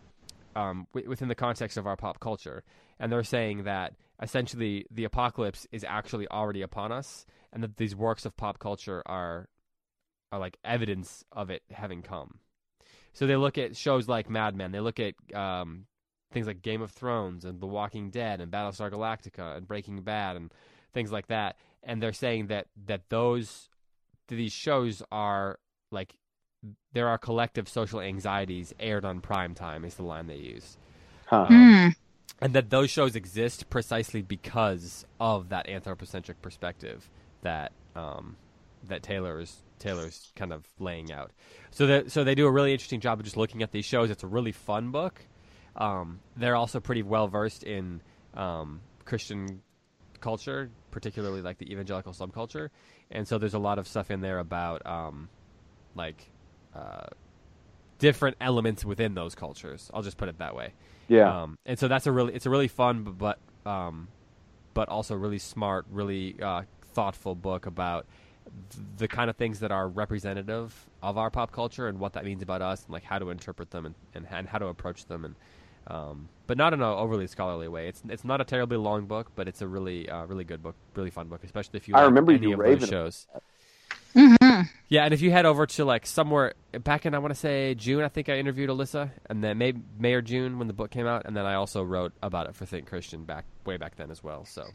[0.55, 2.61] um, w- within the context of our pop culture,
[2.99, 7.95] and they're saying that essentially the apocalypse is actually already upon us, and that these
[7.95, 9.49] works of pop culture are
[10.31, 12.39] are like evidence of it having come.
[13.13, 14.71] So they look at shows like Mad Men.
[14.71, 15.85] They look at um,
[16.31, 20.37] things like Game of Thrones and The Walking Dead and Battlestar Galactica and Breaking Bad
[20.37, 20.51] and
[20.93, 23.69] things like that, and they're saying that that those
[24.27, 25.59] these shows are
[25.91, 26.15] like
[26.93, 30.77] there are collective social anxieties aired on prime time is the line they use
[31.25, 31.47] Huh.
[31.47, 31.87] Hmm.
[32.39, 37.09] and that those shows exist precisely because of that anthropocentric perspective
[37.41, 38.37] that um,
[38.87, 41.31] that Taylor's Taylor's kind of laying out.
[41.71, 44.09] So that so they do a really interesting job of just looking at these shows.
[44.09, 45.21] It's a really fun book.
[45.75, 48.01] Um, they're also pretty well versed in
[48.33, 49.61] um, Christian
[50.19, 52.69] culture, particularly like the evangelical subculture,
[53.09, 55.29] and so there's a lot of stuff in there about um,
[55.95, 56.29] like
[56.75, 57.07] uh,
[57.99, 59.89] different elements within those cultures.
[59.93, 60.73] I'll just put it that way.
[61.07, 61.43] yeah.
[61.43, 64.07] Um, and so that's a really it's a really fun but um,
[64.73, 66.63] but also really smart, really uh,
[66.93, 68.05] thoughtful book about
[68.97, 72.41] the kind of things that are representative of our pop culture and what that means
[72.41, 75.25] about us and like how to interpret them and, and, and how to approach them
[75.25, 75.35] and
[75.87, 77.87] um, but not in an overly scholarly way.
[77.87, 80.75] It's it's not a terribly long book, but it's a really uh, really good book,
[80.95, 83.27] really fun book, especially if you I like remember any you of those shows.
[84.13, 87.39] hmm Yeah, and if you head over to like somewhere back in I want to
[87.39, 90.73] say June, I think I interviewed Alissa, and then May, May or June when the
[90.73, 93.77] book came out, and then I also wrote about it for Think Christian back way
[93.77, 94.45] back then as well.
[94.45, 94.67] So,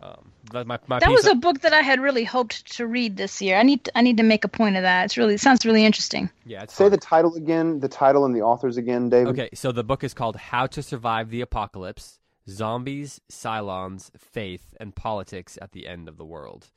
[0.00, 2.86] um, that my my That piece was a book that I had really hoped to
[2.86, 3.56] read this year.
[3.58, 5.04] I need to, I need to make a point of that.
[5.06, 6.30] It's really it sounds really interesting.
[6.44, 6.62] yeah.
[6.62, 6.90] It's Say fun.
[6.92, 7.80] the title again.
[7.80, 9.28] The title and the authors again, David.
[9.30, 14.94] Okay, so the book is called How to Survive the Apocalypse: Zombies, Cylons, Faith, and
[14.94, 16.70] Politics at the End of the World.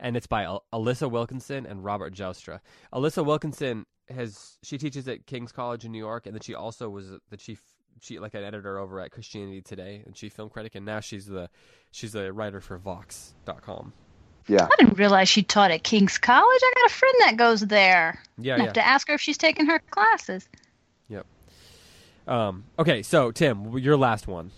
[0.00, 2.58] And it's by Al- Alissa Wilkinson and Robert Joustra.
[2.92, 6.88] Alissa Wilkinson has she teaches at King's College in New York, and then she also
[6.88, 7.62] was the chief
[8.00, 11.26] she like an editor over at Christianity Today and chief film critic, and now she's
[11.26, 11.48] the
[11.90, 13.92] she's a writer for Vox.com.
[14.48, 14.64] Yeah.
[14.64, 16.60] I didn't realize she taught at King's College.
[16.62, 18.20] I got a friend that goes there.
[18.38, 18.64] Yeah, I yeah.
[18.64, 20.48] have to ask her if she's taken her classes.
[21.08, 21.26] Yep.
[22.26, 24.50] Um, okay, so Tim, your last one.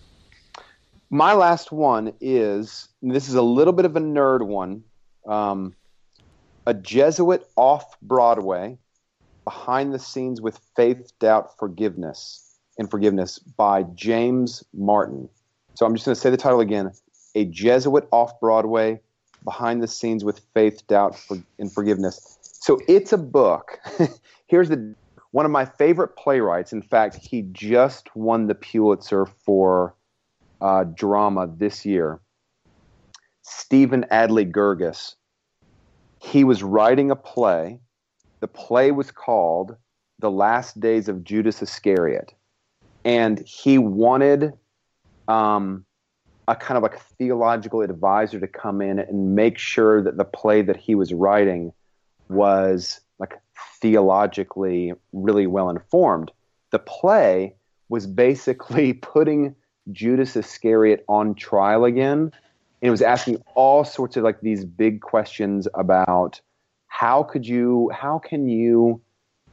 [1.09, 4.83] My last one is this is a little bit of a nerd one.
[5.27, 5.75] Um,
[6.65, 8.77] a Jesuit off Broadway,
[9.43, 12.44] behind the scenes with faith, doubt, forgiveness,
[12.77, 15.29] and forgiveness by James Martin.
[15.75, 16.91] So I'm just going to say the title again:
[17.35, 18.99] A Jesuit off Broadway,
[19.45, 21.17] behind the scenes with faith, doubt,
[21.59, 22.37] and forgiveness.
[22.41, 23.79] So it's a book.
[24.47, 24.95] Here's the
[25.31, 26.73] one of my favorite playwrights.
[26.73, 29.95] In fact, he just won the Pulitzer for
[30.61, 32.19] uh, drama this year.
[33.41, 35.15] Stephen Adly Guirgis.
[36.19, 37.79] He was writing a play.
[38.39, 39.75] The play was called
[40.19, 42.33] The Last Days of Judas Iscariot.
[43.05, 44.51] And he wanted
[45.27, 45.85] um,
[46.47, 50.63] a kind of like theological advisor to come in and make sure that the play
[50.63, 51.71] that he was writing
[52.29, 53.39] was like
[53.79, 56.31] theologically really well informed.
[56.71, 57.55] The play
[57.89, 59.55] was basically putting
[59.91, 62.31] Judas Iscariot on trial again.
[62.81, 66.41] And it was asking all sorts of like these big questions about
[66.87, 68.99] how could you, how can you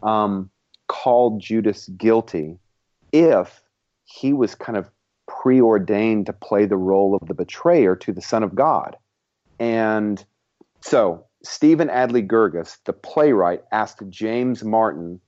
[0.02, 0.50] um,
[0.88, 2.58] call Judas guilty
[3.12, 3.62] if
[4.04, 4.90] he was kind of
[5.28, 8.96] preordained to play the role of the betrayer to the Son of God?
[9.58, 10.24] And
[10.80, 15.20] so Stephen Adly Guirgis, the playwright, asked James Martin,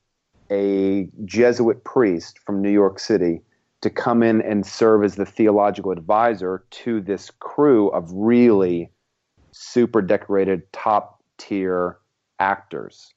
[0.51, 3.41] a Jesuit priest from New York City,
[3.81, 8.91] to come in and serve as the theological advisor to this crew of really
[9.53, 11.99] super decorated, top tier
[12.39, 13.13] actors.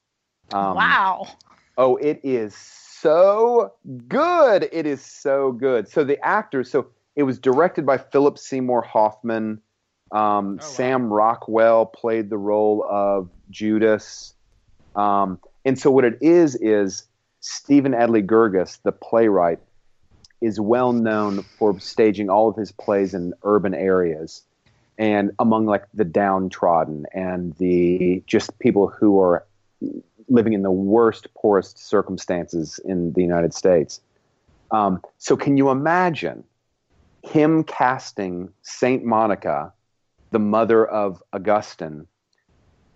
[0.52, 1.28] Um, wow.
[1.76, 2.54] Oh, it is
[3.00, 3.74] so
[4.06, 4.68] good.
[4.72, 5.88] It is so good.
[5.88, 9.60] So the actors, so it was directed by Philip Seymour Hoffman.
[10.12, 10.62] Um, wow.
[10.62, 14.34] Sam Rockwell played the role of Judas.
[14.96, 17.04] Um, and so what it is is
[17.40, 19.58] Stephen Adly Guirgis, the playwright,
[20.40, 24.42] is well known for staging all of his plays in urban areas.
[24.98, 29.46] and among like the downtrodden and the just people who are
[30.28, 34.00] living in the worst, poorest circumstances in the United States.
[34.70, 36.44] Um, so, can you imagine
[37.22, 39.72] him casting Saint Monica,
[40.30, 42.06] the mother of Augustine,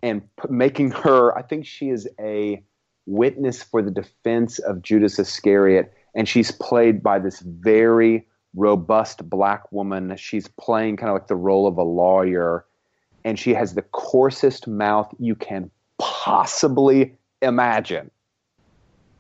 [0.03, 1.37] and p- making her?
[1.37, 2.62] I think she is a
[3.07, 9.70] witness for the defense of Judas Iscariot, and she's played by this very robust black
[9.72, 10.14] woman.
[10.16, 12.66] She's playing kind of like the role of a lawyer,
[13.24, 18.11] and she has the coarsest mouth you can possibly imagine.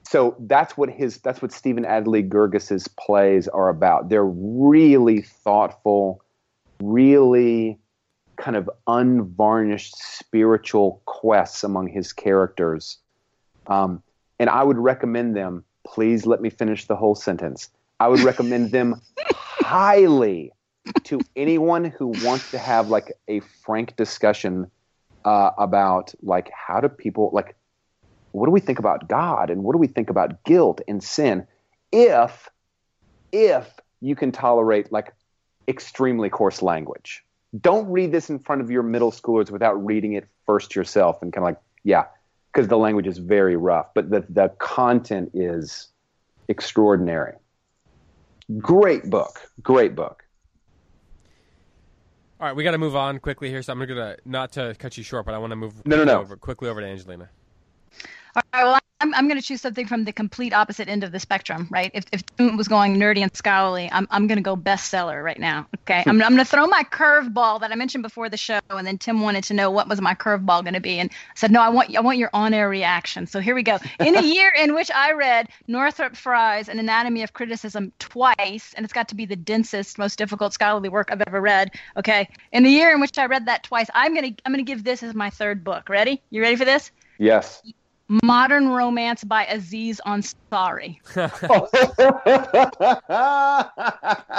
[0.04, 4.08] So that's what his that's what Stephen Adly Guirgis's plays are about.
[4.08, 6.22] They're really thoughtful,
[6.82, 7.78] really
[8.36, 12.98] kind of unvarnished spiritual quests among his characters.
[13.68, 14.02] Um,
[14.38, 15.64] and I would recommend them.
[15.86, 17.70] Please let me finish the whole sentence.
[18.00, 20.52] I would recommend them highly
[21.04, 24.70] to anyone who wants to have like a frank discussion
[25.24, 27.54] uh, about like how do people like
[28.32, 31.46] what do we think about God and what do we think about guilt and sin
[31.92, 32.48] if
[33.30, 33.68] if
[34.00, 35.14] you can tolerate like
[35.68, 37.24] extremely coarse language.
[37.58, 41.32] Don't read this in front of your middle schoolers without reading it first yourself and
[41.32, 42.04] kind of like yeah,
[42.52, 45.88] because the language is very rough, but the the content is
[46.48, 47.34] extraordinary.
[48.58, 49.40] Great book.
[49.62, 50.24] Great book.
[52.40, 54.96] All right, we got to move on quickly here, so I'm gonna not to cut
[54.96, 56.20] you short, but I want to move no, no, no.
[56.20, 57.28] Over, quickly over to Angelina.
[58.34, 58.64] All right.
[58.64, 61.66] Well, I'm, I'm going to choose something from the complete opposite end of the spectrum,
[61.72, 61.90] right?
[61.92, 65.40] If, if Tim was going nerdy and scholarly, I'm, I'm going to go bestseller right
[65.40, 65.66] now.
[65.80, 66.04] Okay.
[66.06, 68.98] I'm, I'm going to throw my curveball that I mentioned before the show, and then
[68.98, 71.60] Tim wanted to know what was my curveball going to be, and I said, no,
[71.60, 73.26] I want I want your on-air reaction.
[73.26, 73.78] So here we go.
[73.98, 78.84] In a year in which I read Northrop Frye's An Anatomy of Criticism twice, and
[78.84, 81.72] it's got to be the densest, most difficult scholarly work I've ever read.
[81.96, 82.28] Okay.
[82.52, 85.02] In the year in which I read that twice, I'm gonna I'm gonna give this
[85.02, 85.88] as my third book.
[85.88, 86.22] Ready?
[86.30, 86.92] You ready for this?
[87.18, 87.62] Yes.
[88.22, 90.98] Modern Romance by Aziz Ansari.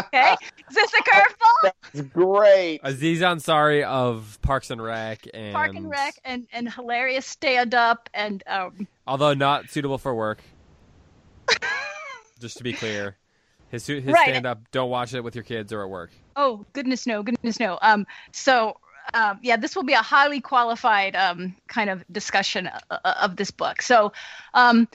[0.04, 0.36] okay,
[0.70, 1.72] is this a curveball?
[1.94, 2.82] That's great.
[2.84, 8.10] Aziz Ansari of Parks and Rec and Park and Rec and and hilarious stand up
[8.14, 8.88] and um.
[9.08, 10.44] Although not suitable for work.
[12.40, 13.18] just to be clear,
[13.70, 14.30] his his Right.
[14.30, 14.60] stand up.
[14.72, 16.12] Don't watch it with your kids or at work.
[16.36, 17.80] Oh goodness no, goodness no.
[17.82, 18.78] Um, so
[19.14, 23.36] um, yeah, this will be a highly qualified um, kind of discussion uh, uh, of
[23.36, 23.82] this book.
[23.82, 24.14] So,
[24.54, 24.88] um,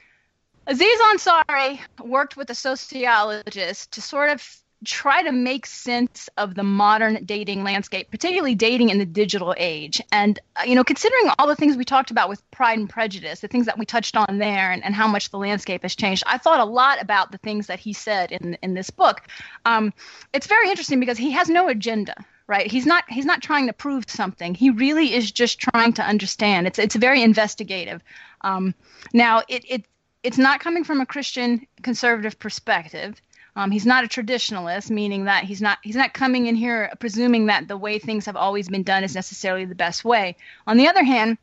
[0.66, 6.62] Aziz Ansari worked with a sociologist to sort of try to make sense of the
[6.62, 10.00] modern dating landscape, particularly dating in the digital age.
[10.12, 13.40] And, uh, you know, considering all the things we talked about with Pride and Prejudice,
[13.40, 16.22] the things that we touched on there, and, and how much the landscape has changed,
[16.26, 19.22] I thought a lot about the things that he said in, in this book.
[19.64, 19.92] Um,
[20.32, 22.14] it's very interesting because he has no agenda
[22.48, 22.68] right?
[22.68, 24.54] He's not he's not trying to prove something.
[24.54, 26.66] He really is just trying to understand.
[26.66, 28.02] It's it's very investigative.
[28.40, 28.74] Um,
[29.12, 29.84] now it, it
[30.22, 33.20] it's not coming from a christian conservative perspective.
[33.54, 37.46] Um, he's not a traditionalist meaning that he's not he's not coming in here presuming
[37.46, 40.36] that the way things have always been done is necessarily the best way.
[40.66, 41.38] On the other hand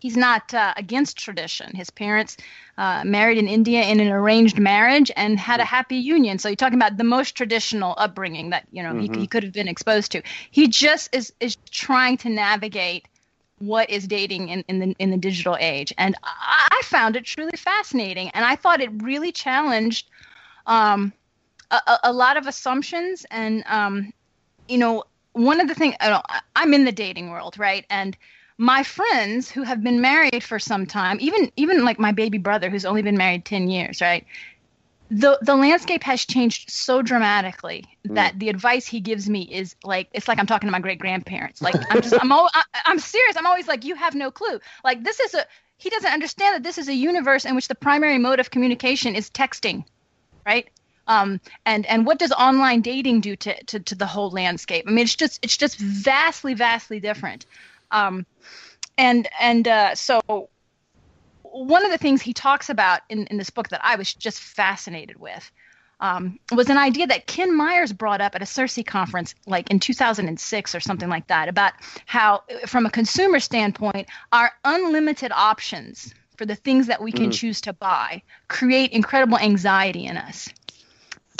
[0.00, 1.76] he's not uh, against tradition.
[1.76, 2.36] His parents
[2.78, 6.38] uh, married in India in an arranged marriage and had a happy union.
[6.38, 9.52] So you're talking about the most traditional upbringing that you know he, he could have
[9.52, 10.22] been exposed to.
[10.50, 13.06] He just is is trying to navigate
[13.58, 17.24] what is dating in, in the in the digital age, and I, I found it
[17.24, 18.30] truly fascinating.
[18.30, 20.08] And I thought it really challenged
[20.66, 21.12] um,
[21.70, 24.12] a, a- a lot of assumptions and um,
[24.68, 25.94] you know one of the things
[26.56, 28.16] i'm in the dating world right and
[28.60, 32.68] my friends who have been married for some time even even like my baby brother
[32.68, 34.26] who's only been married 10 years right
[35.10, 40.08] the the landscape has changed so dramatically that the advice he gives me is like
[40.12, 41.60] it's like I'm talking to my great grandparents.
[41.60, 43.36] Like I'm just I'm al- I, I'm serious.
[43.36, 44.60] I'm always like you have no clue.
[44.84, 45.44] Like this is a
[45.78, 49.16] he doesn't understand that this is a universe in which the primary mode of communication
[49.16, 49.84] is texting,
[50.46, 50.68] right?
[51.08, 54.84] Um, and and what does online dating do to, to to the whole landscape?
[54.86, 57.46] I mean, it's just it's just vastly vastly different.
[57.90, 58.26] Um,
[58.98, 60.48] and and uh, so
[61.42, 64.40] one of the things he talks about in, in this book that I was just
[64.40, 65.50] fascinated with
[66.00, 69.80] um, was an idea that Ken Myers brought up at a CiRCE conference like in
[69.80, 71.74] 2006 or something like that about
[72.06, 77.60] how, from a consumer standpoint, our unlimited options for the things that we can choose
[77.60, 80.48] to buy create incredible anxiety in us.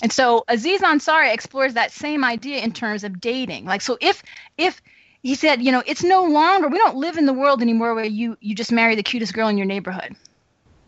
[0.03, 3.65] And so Aziz Ansari explores that same idea in terms of dating.
[3.65, 4.23] Like, so if
[4.59, 4.83] if
[5.23, 8.05] he said, you know, it's no longer we don't live in the world anymore where
[8.05, 10.17] you you just marry the cutest girl in your neighborhood,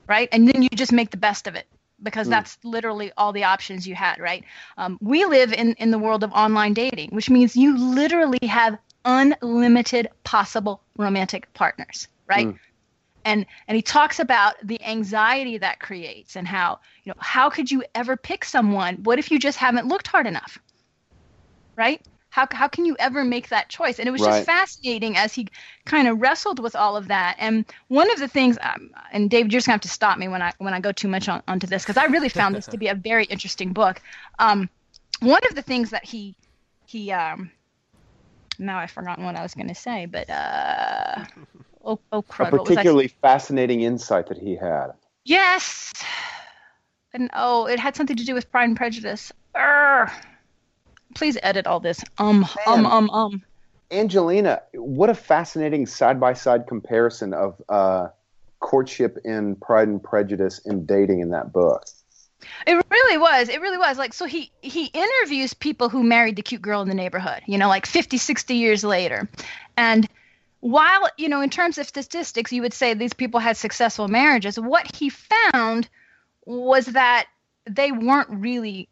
[0.06, 0.28] right?
[0.32, 1.66] And then you just make the best of it
[2.02, 4.44] because that's literally all the options you had, right?
[4.76, 8.78] Um, we live in in the world of online dating, which means you literally have
[9.04, 12.48] unlimited possible romantic partners, right?
[12.48, 12.58] Mm.
[13.24, 17.70] And and he talks about the anxiety that creates and how, you know, how could
[17.70, 18.96] you ever pick someone?
[19.04, 20.58] What if you just haven't looked hard enough?
[21.76, 22.04] Right?
[22.32, 23.98] How, how can you ever make that choice?
[23.98, 24.30] And it was right.
[24.30, 25.48] just fascinating as he
[25.84, 27.36] kind of wrestled with all of that.
[27.38, 30.28] And one of the things, um, and David, you're just gonna have to stop me
[30.28, 32.64] when I when I go too much on, onto this because I really found this
[32.68, 34.00] to be a very interesting book.
[34.38, 34.70] Um,
[35.20, 36.34] one of the things that he
[36.86, 37.50] he um,
[38.58, 41.26] now I've forgotten what I was going to say, but uh,
[41.84, 44.92] oh, oh crud, a particularly fascinating insight that he had.
[45.26, 45.92] Yes,
[47.12, 49.34] and oh, it had something to do with Pride and Prejudice.
[49.54, 50.10] Urgh
[51.14, 52.02] please edit all this.
[52.18, 53.42] Um, um, um, um.
[53.90, 58.08] Angelina, what a fascinating side by side comparison of uh,
[58.60, 61.84] courtship in Pride and Prejudice and dating in that book.
[62.66, 63.48] It really was.
[63.48, 63.98] It really was.
[63.98, 67.58] Like so he he interviews people who married the cute girl in the neighborhood, you
[67.58, 69.28] know, like 50, 60 years later.
[69.76, 70.08] And
[70.60, 74.58] while, you know, in terms of statistics, you would say these people had successful marriages,
[74.58, 75.88] what he found
[76.46, 77.26] was that
[77.66, 78.88] they weren't really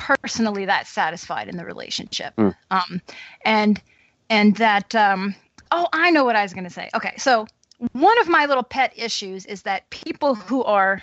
[0.00, 2.34] personally that satisfied in the relationship.
[2.36, 2.56] Mm.
[2.70, 3.02] Um,
[3.44, 3.80] and
[4.28, 5.36] and that um,
[5.70, 6.90] oh, I know what I was going to say.
[6.94, 7.46] Okay, so
[7.92, 11.02] one of my little pet issues is that people who are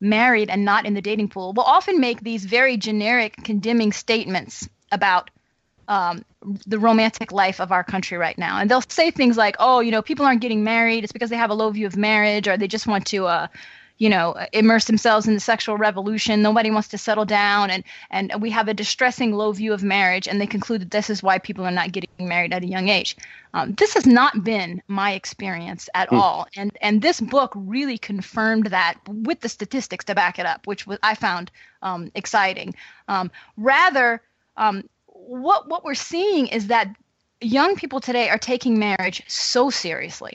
[0.00, 4.68] married and not in the dating pool will often make these very generic condemning statements
[4.92, 5.30] about
[5.88, 6.24] um,
[6.66, 8.58] the romantic life of our country right now.
[8.58, 11.04] And they'll say things like, oh, you know, people aren't getting married.
[11.04, 13.46] It's because they have a low view of marriage or they just want to, uh,
[13.98, 16.42] you know immerse themselves in the sexual revolution.
[16.42, 17.70] Nobody wants to settle down.
[17.70, 21.10] And and we have a distressing low view of marriage and they conclude that this
[21.10, 23.16] is why people are not getting married at a young age.
[23.52, 26.18] Um, this has not been my experience at mm.
[26.18, 26.46] all.
[26.56, 30.86] And and this book really confirmed that with the statistics to back it up which
[30.86, 31.50] was i found
[31.82, 32.74] um, exciting.
[33.08, 34.22] Um, rather
[34.56, 36.88] um, what what we're seeing is that
[37.40, 40.34] young people today are taking marriage so seriously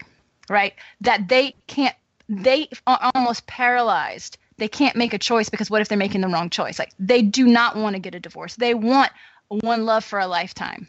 [0.50, 0.74] right?
[1.02, 1.96] That they can't
[2.30, 4.38] they are almost paralyzed.
[4.58, 6.78] They can't make a choice because what if they're making the wrong choice?
[6.78, 8.56] Like they do not want to get a divorce.
[8.56, 9.12] They want
[9.48, 10.88] one love for a lifetime.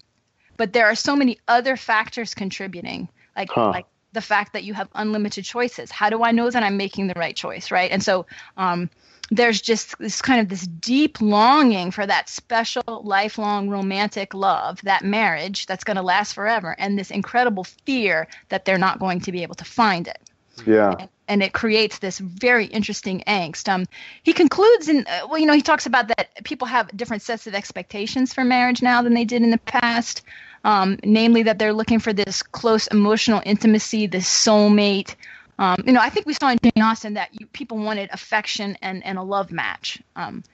[0.57, 3.71] But there are so many other factors contributing, like huh.
[3.71, 5.91] like the fact that you have unlimited choices.
[5.91, 7.91] How do I know that I'm making the right choice, right?
[7.91, 8.27] And so
[8.59, 8.91] um,
[9.31, 15.05] there's just this kind of this deep longing for that special lifelong romantic love, that
[15.05, 19.33] marriage that's going to last forever, and this incredible fear that they're not going to
[19.33, 20.19] be able to find it.
[20.67, 20.95] Yeah.
[20.99, 23.69] And, and it creates this very interesting angst.
[23.69, 23.87] Um,
[24.25, 27.47] he concludes in, uh, well, you know, he talks about that people have different sets
[27.47, 30.23] of expectations for marriage now than they did in the past.
[30.63, 35.15] Um, namely, that they're looking for this close emotional intimacy, this soulmate.
[35.59, 38.77] Um, you know, I think we saw in Jane Austen that you, people wanted affection
[38.83, 40.03] and, and a love match.
[40.17, 40.45] Um,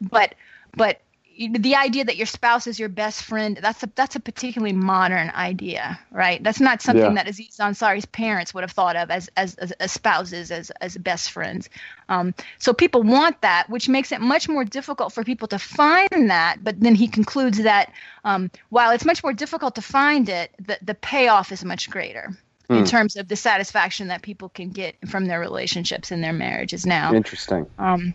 [0.00, 0.36] but
[0.76, 1.00] but
[1.38, 5.30] the idea that your spouse is your best friend that's a that's a particularly modern
[5.30, 7.14] idea right that's not something yeah.
[7.14, 11.30] that aziz ansari's parents would have thought of as as, as, spouses as as best
[11.30, 11.68] friends
[12.08, 16.30] um, so people want that which makes it much more difficult for people to find
[16.30, 17.92] that but then he concludes that
[18.24, 22.30] um, while it's much more difficult to find it the, the payoff is much greater
[22.68, 22.84] in hmm.
[22.84, 27.12] terms of the satisfaction that people can get from their relationships and their marriages now
[27.12, 28.14] interesting um,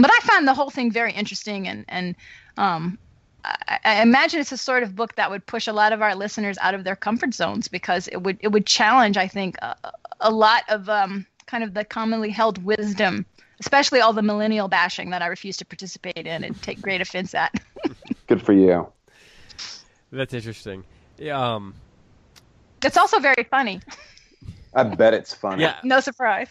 [0.00, 2.14] but I found the whole thing very interesting and and
[2.58, 2.98] um,
[3.44, 6.14] I, I, imagine it's a sort of book that would push a lot of our
[6.14, 9.76] listeners out of their comfort zones because it would it would challenge, I think, a,
[10.20, 13.24] a lot of um, kind of the commonly held wisdom,
[13.60, 17.32] especially all the millennial bashing that I refuse to participate in and take great offense
[17.32, 17.54] at.
[18.26, 18.88] Good for you.
[20.10, 20.84] That's interesting.
[21.16, 21.54] Yeah.
[21.54, 21.74] Um,
[22.84, 23.80] it's also very funny.
[24.74, 25.62] I bet it's funny.
[25.62, 25.76] Yeah.
[25.84, 26.48] No surprise.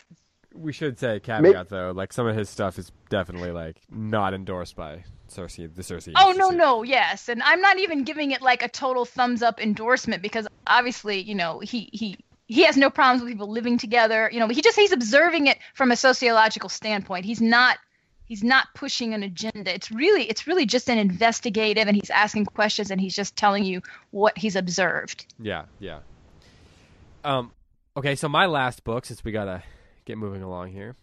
[0.58, 1.68] We should say caveat Maybe.
[1.70, 6.14] though, like some of his stuff is definitely like not endorsed by CiRCE, the CiRCE.
[6.16, 9.62] Oh no, no, yes, and I'm not even giving it like a total thumbs up
[9.62, 14.30] endorsement because obviously, you know, he he he has no problems with people living together.
[14.32, 17.26] You know, he just he's observing it from a sociological standpoint.
[17.26, 17.78] He's not
[18.26, 19.74] he's not pushing an agenda.
[19.74, 23.64] It's really it's really just an investigative, and he's asking questions, and he's just telling
[23.64, 23.82] you
[24.12, 25.26] what he's observed.
[25.40, 26.00] Yeah, yeah.
[27.24, 27.52] Um.
[27.96, 29.64] Okay, so my last book, since we gotta
[30.08, 30.96] get moving along here,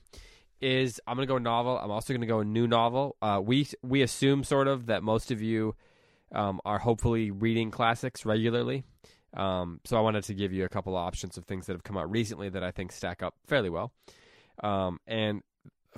[0.61, 1.79] is I'm gonna go novel.
[1.79, 3.17] I'm also gonna go new novel.
[3.23, 5.77] Uh, we we assume sort of that most of you
[6.33, 8.85] um, are hopefully reading classics regularly.
[9.37, 11.83] Um, so I wanted to give you a couple of options of things that have
[11.83, 13.93] come out recently that I think stack up fairly well.
[14.63, 15.43] Um, and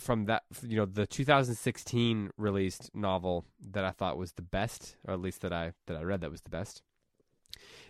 [0.00, 5.14] from that, you know, the 2016 released novel that I thought was the best, or
[5.14, 6.82] at least that I that I read that was the best,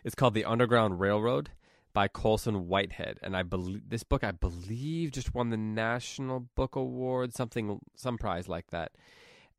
[0.05, 1.51] it's called The Underground Railroad
[1.97, 6.76] by Colson Whitehead, and I believe this book I believe just won the National Book
[6.76, 8.92] Award, something some prize like that.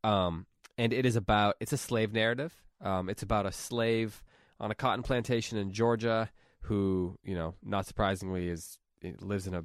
[0.04, 0.46] Um,
[0.78, 2.54] and it is about it's a slave narrative.
[2.80, 4.22] Um, it's about a slave
[4.60, 6.30] on a cotton plantation in Georgia,
[6.62, 8.78] who you know, not surprisingly, is
[9.20, 9.64] lives in a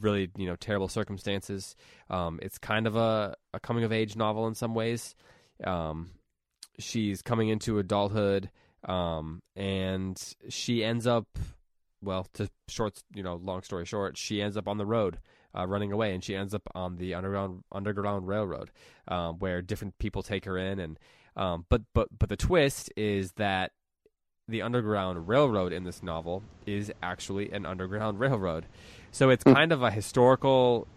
[0.00, 1.74] really you know terrible circumstances.
[2.08, 5.16] Um, it's kind of a, a coming of age novel in some ways.
[5.64, 6.12] Um,
[6.78, 8.48] she's coming into adulthood,
[8.84, 11.26] um, and she ends up,
[12.02, 15.18] well, to short, you know, long story short, she ends up on the road.
[15.54, 18.70] Uh, running away, and she ends up on the underground underground railroad,
[19.08, 20.98] um, where different people take her in, and
[21.36, 23.72] um, but but but the twist is that
[24.48, 28.64] the underground railroad in this novel is actually an underground railroad,
[29.10, 29.52] so it's Hmm.
[29.52, 30.88] kind of a historical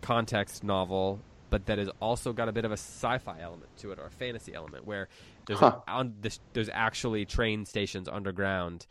[0.00, 1.20] context novel,
[1.50, 4.10] but that has also got a bit of a sci-fi element to it or a
[4.10, 5.08] fantasy element where
[5.46, 5.80] there's Huh.
[5.86, 8.86] on this, there's actually train stations underground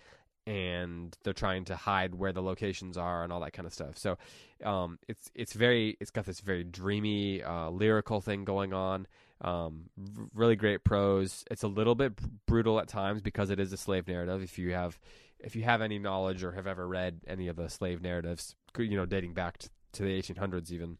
[0.49, 3.99] and they're trying to hide where the locations are and all that kind of stuff.
[3.99, 4.17] So
[4.65, 9.05] um, it's it's very it's got this very dreamy uh, lyrical thing going on.
[9.41, 9.91] Um,
[10.33, 11.45] really great prose.
[11.51, 12.13] It's a little bit
[12.47, 14.41] brutal at times because it is a slave narrative.
[14.41, 14.99] If you have
[15.39, 18.97] if you have any knowledge or have ever read any of the slave narratives, you
[18.97, 20.97] know, dating back to, to the 1800s even,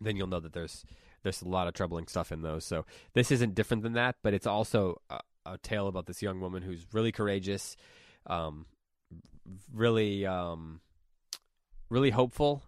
[0.00, 0.86] then you'll know that there's
[1.24, 2.64] there's a lot of troubling stuff in those.
[2.64, 6.40] So this isn't different than that, but it's also a, a tale about this young
[6.40, 7.76] woman who's really courageous,
[8.26, 8.66] um,
[9.72, 10.80] really um,
[11.90, 12.62] really hopeful,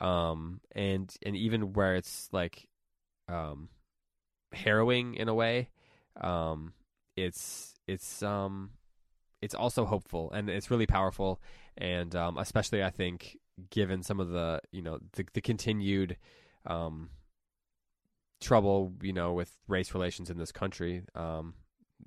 [0.00, 2.68] um, and and even where it's like
[3.28, 3.68] um,
[4.52, 5.70] harrowing in a way,
[6.20, 6.72] um,
[7.16, 8.70] it's it's um,
[9.42, 11.40] it's also hopeful and it's really powerful,
[11.76, 13.38] and um, especially I think
[13.70, 16.16] given some of the you know the, the continued
[16.66, 17.10] um,
[18.40, 21.02] trouble you know with race relations in this country.
[21.14, 21.54] Um,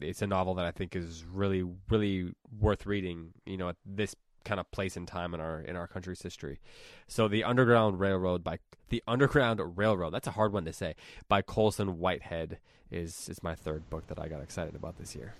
[0.02, 3.34] it's a novel that I think is really really worth reading.
[3.46, 4.16] You know, at this
[4.46, 6.60] kind of place in time in our in our country's history.
[7.08, 8.60] So the Underground Railroad by
[8.90, 10.12] the Underground Railroad.
[10.12, 10.96] That's a hard one to say.
[11.28, 12.58] By Colson Whitehead
[12.92, 15.34] is is my third book that I got excited about this year.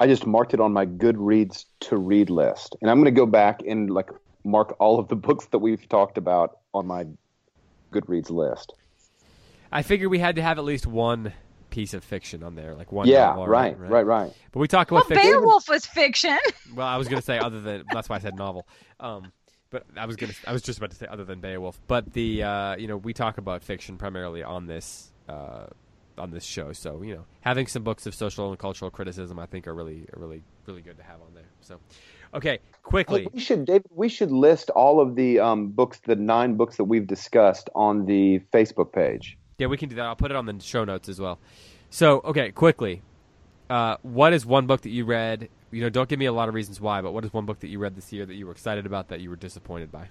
[0.00, 3.26] I just marked it on my Goodreads to read list, and I'm going to go
[3.26, 4.10] back and like
[4.44, 7.06] mark all of the books that we've talked about on my
[7.92, 8.72] Goodreads list.
[9.70, 11.32] I figured we had to have at least one
[11.74, 13.08] piece of fiction on there, like one.
[13.08, 14.32] yeah, novel, right, right, right.
[14.52, 15.32] But we talk Well, about fiction.
[15.32, 16.38] Beowulf was fiction.
[16.74, 18.66] Well, I was gonna say other than that's why I said novel.
[19.00, 19.32] Um,
[19.70, 21.80] but I was gonna I was just about to say other than Beowulf.
[21.88, 25.66] But the uh, you know we talk about fiction primarily on this uh,
[26.16, 29.46] on this show, so you know having some books of social and cultural criticism I
[29.46, 31.50] think are really are really really good to have on there.
[31.60, 31.80] So,
[32.34, 33.26] okay, quickly.
[33.32, 33.86] We should, David.
[33.90, 38.06] We should list all of the um, books, the nine books that we've discussed on
[38.06, 39.36] the Facebook page.
[39.58, 40.04] Yeah, we can do that.
[40.04, 41.38] I'll put it on the show notes as well.
[41.90, 43.02] So, okay, quickly.
[43.70, 45.48] Uh, what is one book that you read?
[45.70, 47.60] You know, don't give me a lot of reasons why, but what is one book
[47.60, 50.08] that you read this year that you were excited about that you were disappointed by,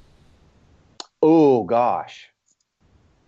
[1.22, 2.30] Oh gosh,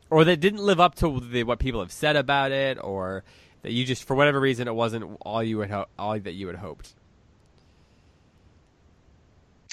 [0.10, 3.24] or that didn't live up to the, what people have said about it, or
[3.62, 6.48] that you just, for whatever reason, it wasn't all you had ho- all that you
[6.48, 6.96] had hoped?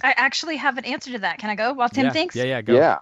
[0.02, 1.38] I actually have an answer to that.
[1.38, 2.12] Can I go while Tim yeah.
[2.12, 2.34] thinks?
[2.34, 2.74] Yeah, yeah, go.
[2.74, 2.98] yeah.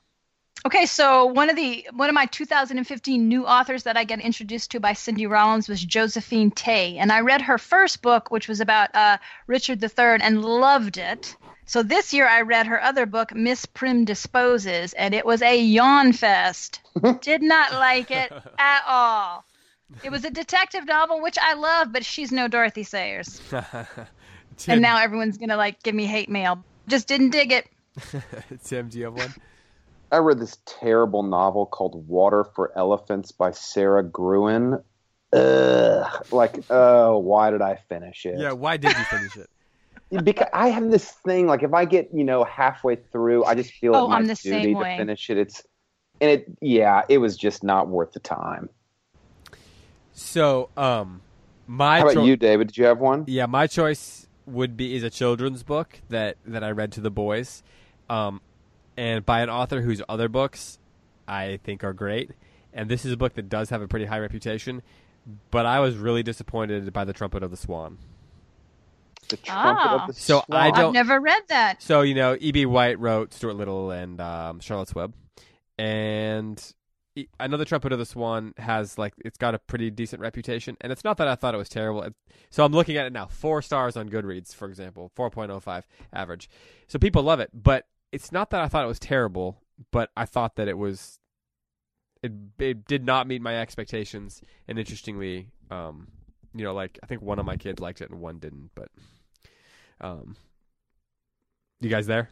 [0.67, 4.71] Okay, so one of the one of my 2015 new authors that I got introduced
[4.73, 8.61] to by Cindy Rollins was Josephine Tey, and I read her first book, which was
[8.61, 11.35] about uh, Richard III, and loved it.
[11.65, 15.59] So this year I read her other book, Miss Pym Disposes, and it was a
[15.59, 16.81] yawn fest.
[17.23, 19.45] Did not like it at all.
[20.05, 23.41] It was a detective novel, which I love, but she's no Dorothy Sayers.
[23.51, 26.63] Tim, And now everyone's gonna like give me hate mail.
[26.87, 27.67] Just didn't dig it.
[28.65, 29.35] Tim, do you have one?
[30.13, 34.83] I read this terrible novel called Water for Elephants by Sara Gruen.
[35.33, 36.27] Ugh.
[36.33, 38.39] Like, oh, why did I finish it?
[38.39, 39.51] Yeah, why did you finish it?
[40.25, 43.73] because I have this thing like if I get you know halfway through, I just
[43.73, 45.39] feel Oh, it my I'm the duty same to finish it.
[45.39, 45.63] It's
[46.21, 48.69] and it yeah, it was just not worth the time.
[50.13, 51.23] So, um,
[51.67, 52.69] my How about cho- you, David?
[52.69, 53.25] Did you have one?
[53.27, 57.11] Yeah, my choice would be is a children's book that that I read to the
[57.11, 57.63] boys,
[58.09, 58.41] um,
[59.01, 60.79] and by an author whose other books
[61.27, 62.33] I think are great.
[62.73, 64.83] And this is a book that does have a pretty high reputation,
[65.51, 67.99] but I was really disappointed by the Trumpet of the Swan.
[69.29, 70.03] The Trumpet Ah.
[70.03, 71.83] of the So I don't- I've never read that.
[71.83, 72.67] So you know, E.B.
[72.67, 75.15] White wrote Stuart Little and um, Charlotte's Web,
[75.79, 76.75] and
[77.39, 80.77] another Trumpet of the Swan has like it's got a pretty decent reputation.
[80.81, 82.07] And it's not that I thought it was terrible.
[82.51, 86.49] So I'm looking at it now, four stars on Goodreads, for example, 4.05 average.
[86.87, 90.25] So people love it, but it's not that I thought it was terrible, but I
[90.27, 91.19] thought that it was.
[92.23, 96.09] It, it did not meet my expectations, and interestingly, um,
[96.55, 98.89] you know, like I think one of my kids liked it and one didn't, but
[100.03, 100.37] um,
[101.81, 102.29] you guys there?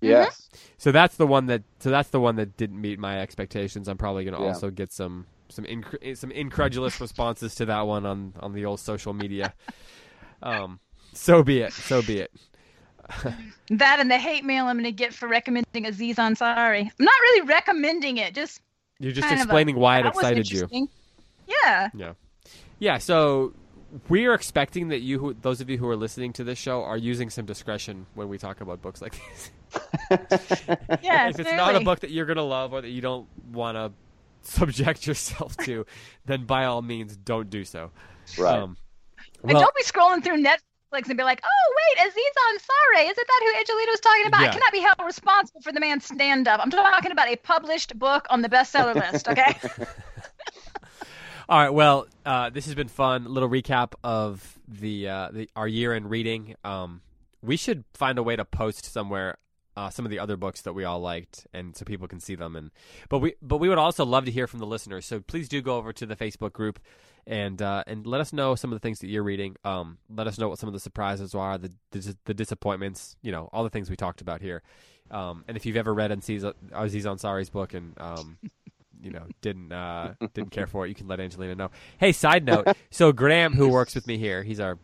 [0.00, 0.48] Yes.
[0.76, 3.88] So that's the one that so that's the one that didn't meet my expectations.
[3.88, 4.48] I'm probably going to Yeah.
[4.50, 8.80] also get some some inc- some incredulous responses to that one on on the old
[8.80, 9.54] social media.
[10.40, 10.78] Um,
[11.14, 11.72] So be it.
[11.72, 12.30] So be it.
[13.70, 16.82] that and the hate mail I'm going to get for recommending Aziz Ansari.
[16.82, 18.34] I'm not really recommending it.
[18.34, 18.60] Just
[18.98, 20.88] you're just explaining a, why it excited you.
[21.46, 21.88] Yeah.
[21.94, 22.12] Yeah.
[22.78, 22.98] Yeah.
[22.98, 23.54] So
[24.08, 26.82] we are expecting that you, who, those of you who are listening to this show,
[26.82, 29.50] are using some discretion when we talk about books like these.
[31.02, 33.76] yeah, if it's not a book that you're gonna love or that you don't want
[33.76, 33.92] to
[34.42, 35.86] subject yourself to,
[36.26, 37.90] then by all means, don't do so.
[38.38, 38.58] Right.
[38.58, 38.76] Um,
[39.42, 40.58] well, and don't be scrolling through Netflix
[40.92, 44.48] and be like, "Oh, wait, Aziz Ansari, isn't that who Angelina was talking about?" Yeah.
[44.48, 46.60] I cannot be held responsible for the man's stand-up.
[46.62, 49.28] I'm talking about a published book on the bestseller list.
[49.28, 49.54] Okay.
[51.48, 51.70] All right.
[51.70, 53.24] Well, uh, this has been fun.
[53.24, 56.56] Little recap of the, uh, the our year in reading.
[56.64, 57.00] Um,
[57.42, 59.38] we should find a way to post somewhere
[59.78, 62.34] uh, some of the other books that we all liked, and so people can see
[62.34, 62.56] them.
[62.56, 62.72] And
[63.08, 65.06] but we but we would also love to hear from the listeners.
[65.06, 66.80] So please do go over to the Facebook group
[67.28, 69.54] and uh, and let us know some of the things that you're reading.
[69.62, 73.16] Um, let us know what some of the surprises are, the the, the disappointments.
[73.22, 74.62] You know, all the things we talked about here.
[75.10, 78.38] Um, and if you've ever read Aziz, Aziz Ansari's book and um,
[79.02, 81.70] you know didn't uh, didn't care for it, you can let Angelina know.
[81.98, 82.66] Hey, side note.
[82.90, 84.78] So Graham, who works with me here, he's our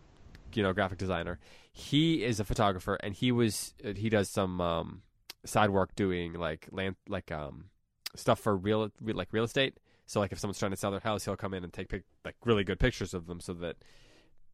[0.52, 1.38] you know graphic designer.
[1.72, 5.02] He is a photographer, and he was uh, he does some um,
[5.46, 7.70] side work doing like land like um,
[8.14, 9.78] stuff for real like real estate.
[10.06, 12.04] So like if someone's trying to sell their house, he'll come in and take pic-
[12.24, 13.76] like really good pictures of them so that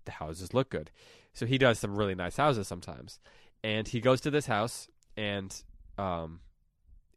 [0.05, 0.91] the houses look good.
[1.33, 3.19] So he does some really nice houses sometimes,
[3.63, 5.55] and he goes to this house and
[5.99, 6.41] um,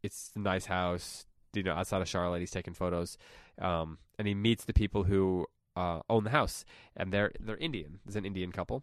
[0.02, 2.40] it's a nice house you know outside of Charlotte.
[2.40, 3.16] He's taking photos,
[3.60, 6.64] um, and he meets the people who uh, own the house,
[6.96, 8.00] and they're they're Indian.
[8.04, 8.82] There's an Indian couple,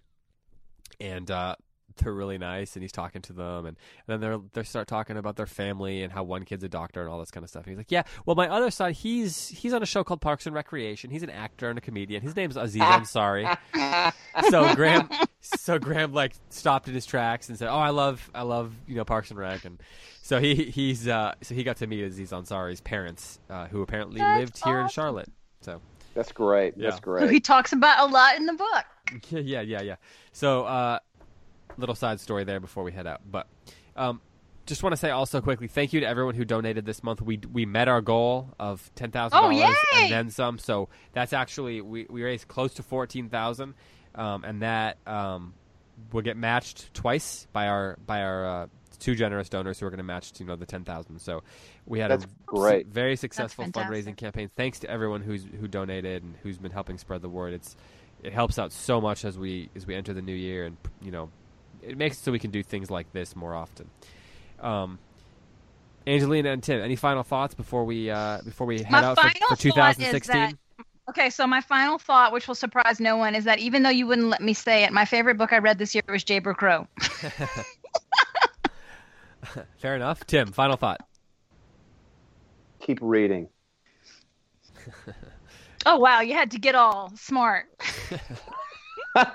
[1.00, 1.56] and uh,
[1.98, 2.76] they're really nice.
[2.76, 3.78] And he's talking to them, and,
[4.08, 7.02] and then they're they start talking about their family and how one kid's a doctor
[7.02, 7.64] and all this kind of stuff.
[7.66, 10.46] And he's like, "Yeah, well, my other son, he's he's on a show called Parks
[10.46, 11.10] and Recreation.
[11.10, 12.22] He's an actor and a comedian.
[12.22, 13.58] His name's Aziz Ansari."
[14.50, 15.10] so Graham,
[15.42, 18.96] so Graham like stopped in his tracks and said, "Oh, I love I love you
[18.96, 19.82] know Parks and Rec and."
[20.24, 24.20] So he he's uh, so he got to meet Aziz Ansari's parents, uh, who apparently
[24.20, 25.30] That's lived here in Charlotte.
[25.62, 25.82] So
[26.14, 26.76] that's great.
[26.78, 26.90] Yeah.
[26.90, 27.30] That's great.
[27.30, 28.86] He talks about a lot in the book.
[29.30, 29.96] Yeah, yeah, yeah, yeah.
[30.32, 31.00] So uh,
[31.78, 33.48] little side story there before we head out, but
[33.96, 34.22] um,
[34.66, 37.22] just want to say also quickly, thank you to everyone who donated this month.
[37.22, 40.60] We we met our goal of ten thousand oh, dollars and then some.
[40.60, 43.74] So that's actually we we raised close to fourteen thousand,
[44.16, 45.54] um, and that um,
[46.12, 48.68] will get matched twice by our by our uh,
[49.00, 51.20] two generous donors who are going to match, you know, the ten thousand.
[51.20, 51.44] So
[51.86, 52.88] we had That's a great.
[52.88, 54.50] very successful fundraising campaign.
[54.56, 57.54] Thanks to everyone who's who donated and who's been helping spread the word.
[57.54, 57.76] It's
[58.24, 61.12] it helps out so much as we as we enter the new year, and you
[61.12, 61.30] know,
[61.82, 63.90] it makes it so we can do things like this more often.
[64.60, 65.00] Um,
[66.08, 69.30] Angelina and Tim, any final thoughts before we uh, before we head My out for,
[69.50, 70.58] for 2016?
[71.10, 74.08] Okay, so my final thought, which will surprise no one, is that even though you
[74.08, 76.88] wouldn't let me say it, my favorite book I read this year was Jayber Crow.
[79.78, 80.26] Fair enough.
[80.26, 81.02] Tim, final thought.
[82.80, 83.50] Keep reading.
[85.86, 87.66] oh wow, you had to get all smart.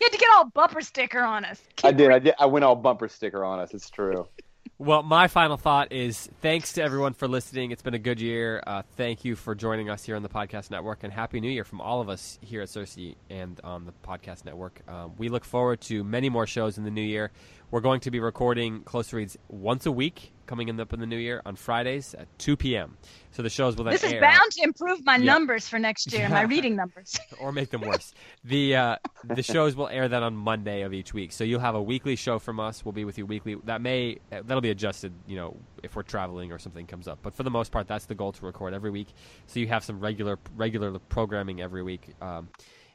[0.00, 1.60] you had to get all bumper sticker on us.
[1.76, 2.10] Keep I did.
[2.10, 2.34] I did.
[2.38, 3.74] I went all bumper sticker on us.
[3.74, 4.28] It's true.
[4.76, 7.70] Well, my final thought is thanks to everyone for listening.
[7.70, 8.60] It's been a good year.
[8.66, 11.62] Uh, thank you for joining us here on the Podcast Network, and Happy New Year
[11.62, 14.82] from all of us here at CiRCE and on the Podcast Network.
[14.88, 17.30] Um, we look forward to many more shows in the new year.
[17.70, 21.06] We're going to be recording Close Reads once a week coming in up in the
[21.06, 22.96] new year on Fridays at 2 p.m.
[23.32, 24.20] So the shows will then This is air.
[24.20, 25.24] bound to improve my yeah.
[25.24, 27.18] numbers for next year, my reading numbers.
[27.40, 28.12] or make them worse.
[28.44, 31.32] the uh, the shows will air then on Monday of each week.
[31.32, 32.84] So you'll have a weekly show from us.
[32.84, 33.56] We'll be with you weekly.
[33.64, 37.18] That may that'll be adjusted, you know, if we're traveling or something comes up.
[37.22, 39.08] But for the most part, that's the goal to record every week.
[39.46, 42.14] So you have some regular regular programming every week.
[42.20, 42.48] Um,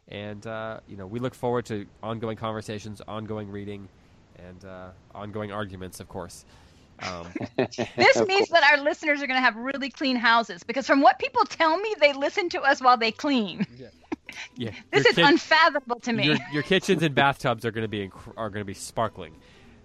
[0.08, 3.88] and uh, you know, we look forward to ongoing conversations, ongoing reading
[4.38, 6.46] and uh, ongoing arguments, of course.
[7.02, 7.28] Um,
[7.98, 11.20] this means that our listeners are going to have really clean houses because, from what
[11.20, 13.66] people tell me, they listen to us while they clean.
[13.78, 13.88] Yeah.
[14.56, 14.72] yeah.
[14.92, 16.26] this your is unfathomable to me.
[16.26, 19.36] Your, your, kitchens and bathtubs are going to be inc- are going to be sparkling.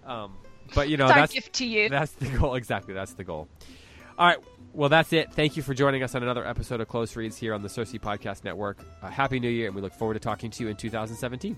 [0.05, 0.33] Um,
[0.73, 1.89] but you know it's that's gift to you.
[1.89, 2.55] That's the goal.
[2.55, 2.93] Exactly.
[2.93, 3.47] That's the goal.
[4.17, 4.37] All right.
[4.73, 5.31] Well, that's it.
[5.31, 7.99] Thank you for joining us on another episode of Close Reads here on the CiRCE
[7.99, 8.79] Podcast Network.
[9.01, 11.57] Uh, Happy New Year, and we look forward to talking to you in 2017.